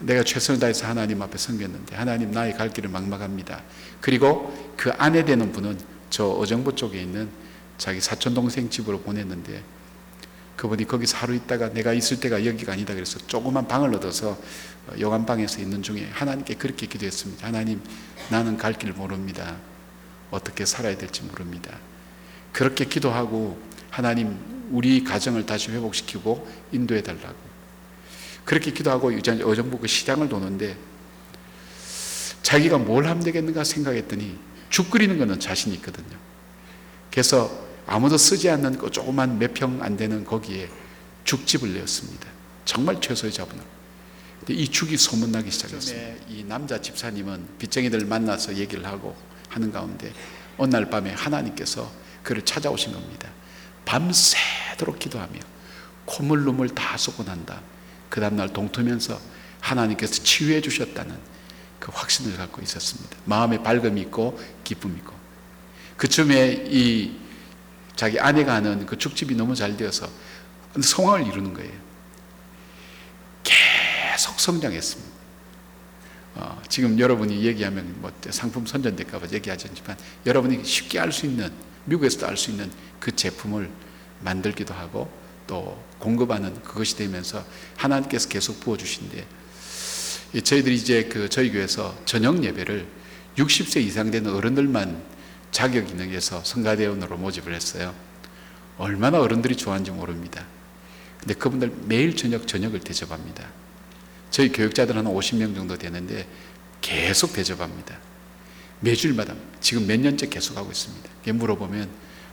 내가 0.00 0.22
최선을 0.22 0.60
다해서 0.60 0.86
하나님 0.86 1.22
앞에 1.22 1.38
섬겼는데 1.38 1.96
하나님 1.96 2.30
나의 2.30 2.54
갈 2.54 2.70
길을 2.70 2.90
막막합니다. 2.90 3.62
그리고 4.00 4.74
그 4.76 4.90
아내 4.92 5.24
되는 5.24 5.50
분은 5.50 5.78
저 6.10 6.28
어정부 6.28 6.74
쪽에 6.76 7.00
있는 7.00 7.28
자기 7.78 8.00
사촌 8.00 8.34
동생 8.34 8.70
집으로 8.70 9.00
보냈는데 9.00 9.62
그분이 10.58 10.88
거기서 10.88 11.16
하루 11.18 11.36
있다가 11.36 11.72
내가 11.72 11.92
있을 11.92 12.18
때가 12.18 12.44
여기가 12.44 12.72
아니다 12.72 12.92
그래서 12.92 13.18
조그만 13.28 13.68
방을 13.68 13.94
얻어서 13.94 14.36
요간방에서 14.98 15.60
있는 15.60 15.84
중에 15.84 16.10
하나님께 16.12 16.54
그렇게 16.54 16.86
기도했습니다. 16.86 17.46
하나님 17.46 17.80
나는 18.28 18.56
갈길 18.56 18.92
모릅니다. 18.92 19.56
어떻게 20.32 20.66
살아야 20.66 20.96
될지 20.96 21.22
모릅니다. 21.22 21.78
그렇게 22.52 22.86
기도하고 22.86 23.56
하나님 23.88 24.36
우리 24.70 25.04
가정을 25.04 25.46
다시 25.46 25.70
회복시키고 25.70 26.46
인도해 26.72 27.02
달라고 27.04 27.36
그렇게 28.44 28.72
기도하고 28.72 29.12
어정부 29.44 29.78
그 29.78 29.86
시장을 29.86 30.28
도는데 30.28 30.76
자기가 32.42 32.78
뭘 32.78 33.06
하면 33.06 33.22
되겠는가 33.22 33.62
생각했더니 33.62 34.36
죽 34.70 34.90
끓이는 34.90 35.18
거는 35.18 35.38
자신이 35.38 35.76
있거든요. 35.76 36.16
그래서 37.12 37.67
아무도 37.88 38.18
쓰지 38.18 38.50
않는 38.50 38.78
그 38.78 38.90
조그만 38.90 39.38
몇 39.38 39.54
평 39.54 39.82
안 39.82 39.96
되는 39.96 40.24
거기에 40.24 40.68
죽집을 41.24 41.72
내었습니다. 41.74 42.28
정말 42.64 43.00
최소의 43.00 43.32
자본으로. 43.32 43.64
근데 44.40 44.54
이 44.54 44.68
죽이 44.68 44.96
소문나기 44.96 45.50
시작했습니다. 45.50 46.24
이 46.28 46.44
남자 46.44 46.80
집사님은 46.80 47.48
빚쟁이들 47.58 48.04
만나서 48.04 48.56
얘기를 48.56 48.84
하고 48.84 49.16
하는 49.48 49.72
가운데 49.72 50.12
어느 50.58 50.70
날 50.70 50.90
밤에 50.90 51.12
하나님께서 51.12 51.90
그를 52.22 52.42
찾아오신 52.44 52.92
겁니다. 52.92 53.30
밤새도록 53.86 54.98
기도하며 54.98 55.40
콧물 56.04 56.44
눈물 56.44 56.68
다 56.68 56.96
쏟고 56.98 57.24
난다. 57.24 57.62
그 58.10 58.20
다음날 58.20 58.52
동토면서 58.52 59.18
하나님께서 59.60 60.22
치유해 60.22 60.60
주셨다는 60.60 61.16
그 61.80 61.90
확신을 61.94 62.36
갖고 62.36 62.60
있었습니다. 62.60 63.16
마음에 63.24 63.62
밝음이 63.62 64.00
있고 64.02 64.38
기쁨이 64.64 64.96
있고 64.98 65.14
그쯤에 65.96 66.66
이 66.68 67.12
자기 67.98 68.20
아내가 68.20 68.54
하는 68.54 68.86
그 68.86 68.96
죽집이 68.96 69.34
너무 69.34 69.56
잘 69.56 69.76
되어서 69.76 70.08
성황을 70.80 71.26
이루는 71.26 71.52
거예요. 71.52 71.72
계속 73.42 74.38
성장했습니다. 74.38 75.12
어, 76.36 76.62
지금 76.68 76.96
여러분이 76.96 77.42
얘기하면 77.42 77.96
뭐 78.00 78.12
상품 78.30 78.64
선전될까봐 78.66 79.26
얘기하지 79.32 79.66
않지만 79.70 79.96
여러분이 80.26 80.64
쉽게 80.64 81.00
알 81.00 81.10
수 81.10 81.26
있는 81.26 81.50
미국에서도 81.86 82.24
알 82.28 82.36
수 82.36 82.52
있는 82.52 82.70
그 83.00 83.16
제품을 83.16 83.68
만들기도 84.20 84.74
하고 84.74 85.10
또 85.48 85.82
공급하는 85.98 86.54
그것이 86.62 86.96
되면서 86.96 87.44
하나님께서 87.76 88.28
계속 88.28 88.60
부어주신데 88.60 89.26
저희들이 90.44 90.76
이제 90.76 91.02
그 91.06 91.28
저희 91.28 91.50
교회에서 91.50 91.98
저녁 92.04 92.44
예배를 92.44 92.86
60세 93.36 93.80
이상 93.82 94.12
되는 94.12 94.32
어른들만 94.32 95.17
자격 95.50 95.88
있는 95.88 96.12
에서 96.12 96.42
성가대원으로 96.44 97.16
모집을 97.16 97.54
했어요. 97.54 97.94
얼마나 98.76 99.20
어른들이 99.20 99.56
좋아하는지 99.56 99.90
모릅니다. 99.90 100.46
근데 101.18 101.34
그분들 101.34 101.72
매일 101.86 102.14
저녁 102.16 102.46
저녁을 102.46 102.80
대접합니다. 102.80 103.48
저희 104.30 104.50
교육자들 104.52 104.96
한 104.96 105.04
50명 105.04 105.54
정도 105.54 105.76
되는데 105.76 106.26
계속 106.80 107.32
대접합니다. 107.32 107.98
매주일마다 108.80 109.34
지금 109.60 109.86
몇 109.86 109.98
년째 109.98 110.28
계속하고 110.28 110.70
있습니다. 110.70 111.10
물어보면 111.32 111.88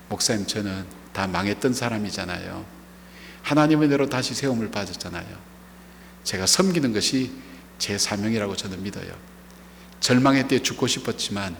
목사님 0.10 0.45
저는 0.45 0.86
다 1.13 1.25
망했던 1.28 1.73
사람이잖아요. 1.73 2.65
하나님의 3.41 3.89
대로 3.89 4.08
다시 4.08 4.34
세움을 4.34 4.69
받았잖아요. 4.71 5.25
제가 6.23 6.45
섬기는 6.45 6.93
것이 6.93 7.32
제 7.78 7.97
사명이라고 7.97 8.56
저는 8.56 8.84
믿어요. 8.84 9.13
절망의 9.99 10.47
때 10.47 10.60
죽고 10.60 10.88
싶었지만 10.88 11.56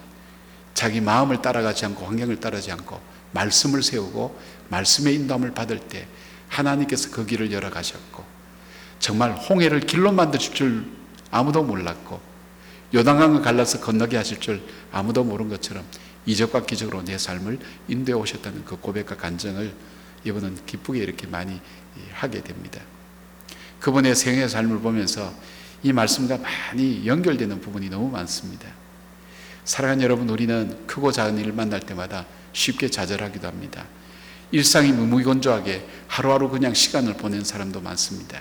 자기 0.76 1.02
마음을 1.02 1.42
따라가지 1.42 1.86
않고 1.86 2.06
환경을 2.06 2.40
따르지 2.40 2.72
않고 2.72 3.02
말씀을 3.32 3.82
세우고 3.82 4.40
말씀의 4.70 5.16
인도함을 5.16 5.54
받을 5.54 5.80
때 5.80 6.06
하나님께서 6.50 7.10
그 7.10 7.26
길을 7.26 7.52
열어 7.52 7.72
가셨고 7.72 8.24
정말 9.00 9.34
홍해를 9.34 9.80
길로 9.80 10.12
만드실 10.12 10.54
줄 10.54 10.86
아무도 11.32 11.64
몰랐고 11.64 12.22
요단강을 12.94 13.42
갈라서 13.42 13.80
건너게 13.80 14.18
하실 14.18 14.40
줄 14.40 14.62
아무도 14.92 15.24
모른 15.24 15.50
것처럼 15.50 15.84
이적과 16.26 16.66
기적으로 16.66 17.04
내 17.04 17.18
삶을 17.18 17.58
인도해 17.88 18.18
오셨다는 18.20 18.66
그 18.66 18.78
고백과 18.78 19.16
간증을 19.18 19.74
이분은 20.26 20.66
기쁘게 20.66 21.00
이렇게 21.00 21.26
많이 21.28 21.60
하게 22.14 22.42
됩니다. 22.42 22.82
그분의 23.80 24.16
생애 24.16 24.48
삶을 24.48 24.80
보면서 24.80 25.34
이 25.84 25.94
말씀과 25.94 26.38
많이 26.38 27.06
연결되는 27.06 27.62
부분이 27.62 27.90
너무 27.90 28.10
많습니다. 28.10 28.68
사랑하는 29.66 30.04
여러분, 30.04 30.30
우리는 30.30 30.86
크고 30.86 31.12
작은 31.12 31.40
일을 31.40 31.52
만날 31.52 31.80
때마다 31.80 32.26
쉽게 32.54 32.90
좌절하기도 32.90 33.48
합니다. 33.48 33.86
일상이 34.52 34.92
무무건조하게 34.92 35.86
하루하루 36.08 36.50
그냥 36.50 36.74
시간을 36.74 37.16
보낸 37.16 37.44
사람도 37.44 37.82
많습니다. 37.82 38.40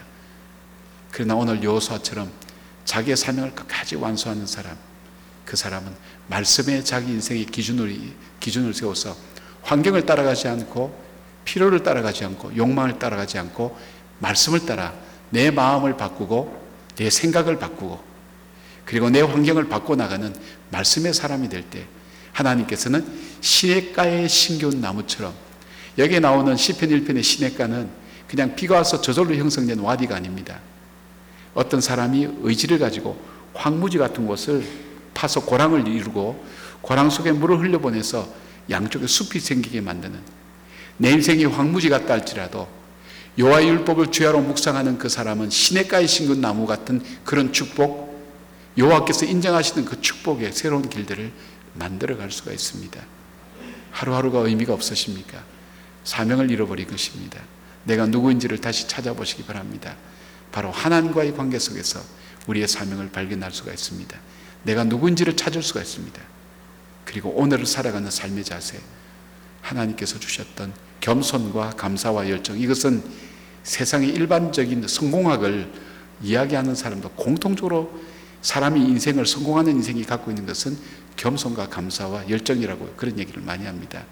그러나 1.10 1.34
오늘 1.34 1.62
여호수아처럼 1.62 2.30
자기의 2.84 3.16
사명을 3.16 3.54
끝까지 3.54 3.96
완수하는 3.96 4.46
사람, 4.46 4.76
그 5.44 5.56
사람은 5.56 5.92
말씀에 6.26 6.84
자기 6.84 7.12
인생의 7.12 7.46
기준을 7.46 7.96
기준을 8.40 8.74
세워서 8.74 9.16
환경을 9.62 10.04
따라가지 10.04 10.48
않고 10.48 11.02
필요를 11.44 11.82
따라가지 11.82 12.24
않고 12.24 12.56
욕망을 12.56 12.98
따라가지 12.98 13.38
않고 13.38 13.76
말씀을 14.18 14.66
따라 14.66 14.94
내 15.30 15.50
마음을 15.50 15.96
바꾸고 15.96 16.62
내 16.96 17.10
생각을 17.10 17.58
바꾸고 17.58 18.13
그리고 18.85 19.11
내 19.11 19.20
환경을 19.20 19.68
바꿔 19.68 19.97
나가는 19.97 20.35
말씀의 20.70 21.14
사람이 21.14 21.49
될 21.49 21.64
때 21.70 21.87
하나님께서는 22.35 23.07
시냇가에 23.40 24.29
심겨운 24.29 24.81
나무처럼 24.81 25.33
여기에 25.97 26.20
나오는 26.20 26.57
시편 26.57 26.90
1편의 26.90 27.23
시냇가는 27.23 27.88
그냥 28.29 28.57
비가 28.57 28.77
와서 28.77 29.01
저절로 29.01 29.35
형성된 29.35 29.79
와디가 29.79 30.16
아닙니다. 30.16 30.59
어떤 31.55 31.81
사람이 31.81 32.29
의지를 32.42 32.79
가지고 32.79 33.16
황무지 33.55 33.99
같은 33.99 34.27
곳을 34.27 34.64
파서 35.14 35.44
고랑을 35.44 35.87
이루고 35.87 36.44
고랑 36.81 37.11
속에 37.11 37.31
물을 37.31 37.61
흘려보내서 37.61 38.27
양쪽에 38.68 39.07
숲이 39.07 39.38
생기게 39.38 39.81
만드는 39.81 40.18
내 40.97 41.11
인생이 41.11 41.44
황무지 41.44 41.88
같다 41.88 42.14
할지라도 42.14 42.66
여호와의 43.38 43.68
율법을 43.68 44.11
주야로 44.11 44.40
묵상하는 44.40 44.99
그 44.99 45.09
사람은 45.09 45.51
시냇가에 45.51 46.07
심은 46.07 46.40
나무 46.40 46.66
같은 46.66 47.01
그런 47.25 47.53
축복 47.53 48.03
여호와께서 48.76 49.26
인정하시는 49.26 49.84
그 49.84 50.00
축복의 50.00 50.52
새로운 50.52 50.88
길들을 50.88 51.32
만들어 51.74 52.16
갈 52.16 52.30
수가 52.30 52.52
있습니다. 52.52 53.00
하루하루가 53.90 54.40
의미가 54.40 54.72
없으십니까? 54.72 55.44
사명을 56.02 56.50
잃어버린 56.50 56.88
것입니다. 56.88 57.40
내가 57.84 58.06
누구인지를 58.06 58.58
다시 58.58 58.88
찾아보시기 58.88 59.44
바랍니다. 59.44 59.96
바로 60.50 60.70
하나님과의 60.70 61.37
관계 61.37 61.58
속에서 61.58 62.00
우리의 62.46 62.68
사명을 62.68 63.10
발견할 63.10 63.52
수가 63.52 63.72
있습니다. 63.72 64.18
내가 64.64 64.84
누구인지를 64.84 65.37
찾을 65.37 65.62
수가 65.62 65.82
있습니다. 65.82 66.20
그리고 67.04 67.30
오늘을 67.30 67.66
살아가는 67.66 68.10
삶의 68.10 68.44
자세, 68.44 68.80
하나님께서 69.62 70.18
주셨던 70.18 70.72
겸손과 71.00 71.70
감사와 71.70 72.28
열정, 72.30 72.58
이것은 72.58 73.02
세상의 73.62 74.10
일반적인 74.10 74.87
성공학을 74.87 75.70
이야기하는 76.22 76.74
사람도 76.74 77.10
공통적으로 77.10 78.00
사람이 78.44 78.78
인생을 78.78 79.24
성공하는 79.24 79.76
인생이 79.76 80.04
갖고 80.04 80.30
있는 80.30 80.44
것은 80.44 80.76
겸손과 81.16 81.70
감사와 81.70 82.28
열정이라고 82.28 82.92
그런 82.94 83.18
얘기를 83.18 83.42
많이 83.42 83.64
합니다. 83.64 84.04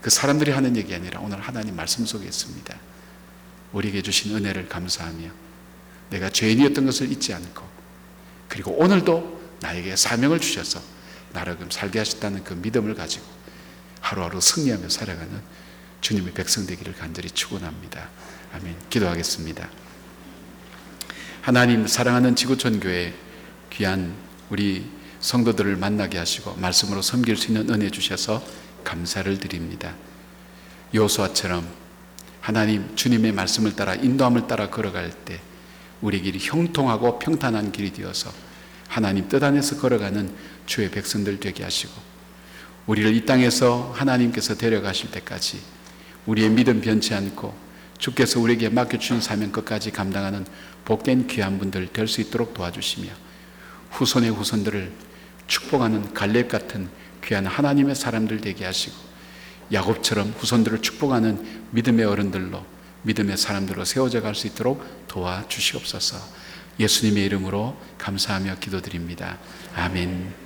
그 0.00 0.08
사람들이 0.08 0.52
하는 0.52 0.76
얘기 0.76 0.94
아니라 0.94 1.18
오늘 1.18 1.40
하나님 1.40 1.74
말씀 1.74 2.06
속에 2.06 2.24
있습니다. 2.26 2.78
우리에게 3.72 4.02
주신 4.02 4.36
은혜를 4.36 4.68
감사하며 4.68 5.28
내가 6.10 6.30
죄인이었던 6.30 6.86
것을 6.86 7.10
잊지 7.10 7.34
않고 7.34 7.64
그리고 8.48 8.70
오늘도 8.70 9.40
나에게 9.62 9.96
사명을 9.96 10.38
주셔서 10.38 10.80
나를 11.32 11.58
살게 11.70 11.98
하셨다는 11.98 12.44
그 12.44 12.54
믿음을 12.54 12.94
가지고 12.94 13.26
하루하루 14.00 14.40
승리하며 14.40 14.88
살아가는 14.90 15.42
주님의 16.02 16.34
백성 16.34 16.66
되기를 16.66 16.94
간절히 16.94 17.30
축원합니다. 17.30 18.10
아멘. 18.52 18.76
기도하겠습니다. 18.90 19.68
하나님 21.42 21.88
사랑하는 21.88 22.36
지구촌 22.36 22.78
교회 22.78 23.23
귀한 23.76 24.14
우리 24.50 24.84
성도들을 25.20 25.76
만나게 25.76 26.18
하시고 26.18 26.56
말씀으로 26.56 27.02
섬길 27.02 27.36
수 27.36 27.48
있는 27.48 27.70
은혜 27.70 27.90
주셔서 27.90 28.42
감사를 28.84 29.38
드립니다. 29.38 29.94
요수아처럼 30.94 31.66
하나님 32.40 32.94
주님의 32.94 33.32
말씀을 33.32 33.74
따라 33.74 33.94
인도함을 33.94 34.46
따라 34.46 34.68
걸어갈 34.68 35.10
때 35.24 35.40
우리 36.02 36.20
길이 36.20 36.38
형통하고 36.38 37.18
평탄한 37.18 37.72
길이 37.72 37.92
되어서 37.92 38.30
하나님 38.88 39.28
뜻 39.28 39.42
안에서 39.42 39.78
걸어가는 39.78 40.32
주의 40.66 40.90
백성들 40.90 41.40
되게 41.40 41.64
하시고 41.64 41.92
우리를 42.86 43.14
이 43.16 43.24
땅에서 43.24 43.92
하나님께서 43.96 44.56
데려가실 44.56 45.10
때까지 45.10 45.58
우리의 46.26 46.50
믿음 46.50 46.82
변치 46.82 47.14
않고 47.14 47.54
주께서 47.98 48.38
우리에게 48.40 48.68
맡겨주신 48.68 49.22
사명 49.22 49.50
끝까지 49.50 49.90
감당하는 49.90 50.44
복된 50.84 51.26
귀한 51.28 51.58
분들 51.58 51.88
될 51.88 52.06
수 52.06 52.20
있도록 52.20 52.52
도와주시며 52.52 53.23
후손의 53.94 54.30
후손들을 54.30 54.92
축복하는 55.46 56.12
갈렙 56.14 56.48
같은 56.48 56.88
귀한 57.24 57.46
하나님의 57.46 57.94
사람들 57.94 58.40
되게 58.40 58.64
하시고 58.64 58.94
야곱처럼 59.72 60.34
후손들을 60.38 60.82
축복하는 60.82 61.64
믿음의 61.70 62.04
어른들로 62.04 62.64
믿음의 63.02 63.36
사람들로 63.36 63.84
세워져 63.84 64.20
갈 64.20 64.34
수 64.34 64.46
있도록 64.46 64.82
도와주시옵소서. 65.08 66.44
예수님의 66.80 67.24
이름으로 67.26 67.76
감사하며 67.98 68.56
기도드립니다. 68.60 69.38
아멘. 69.74 70.43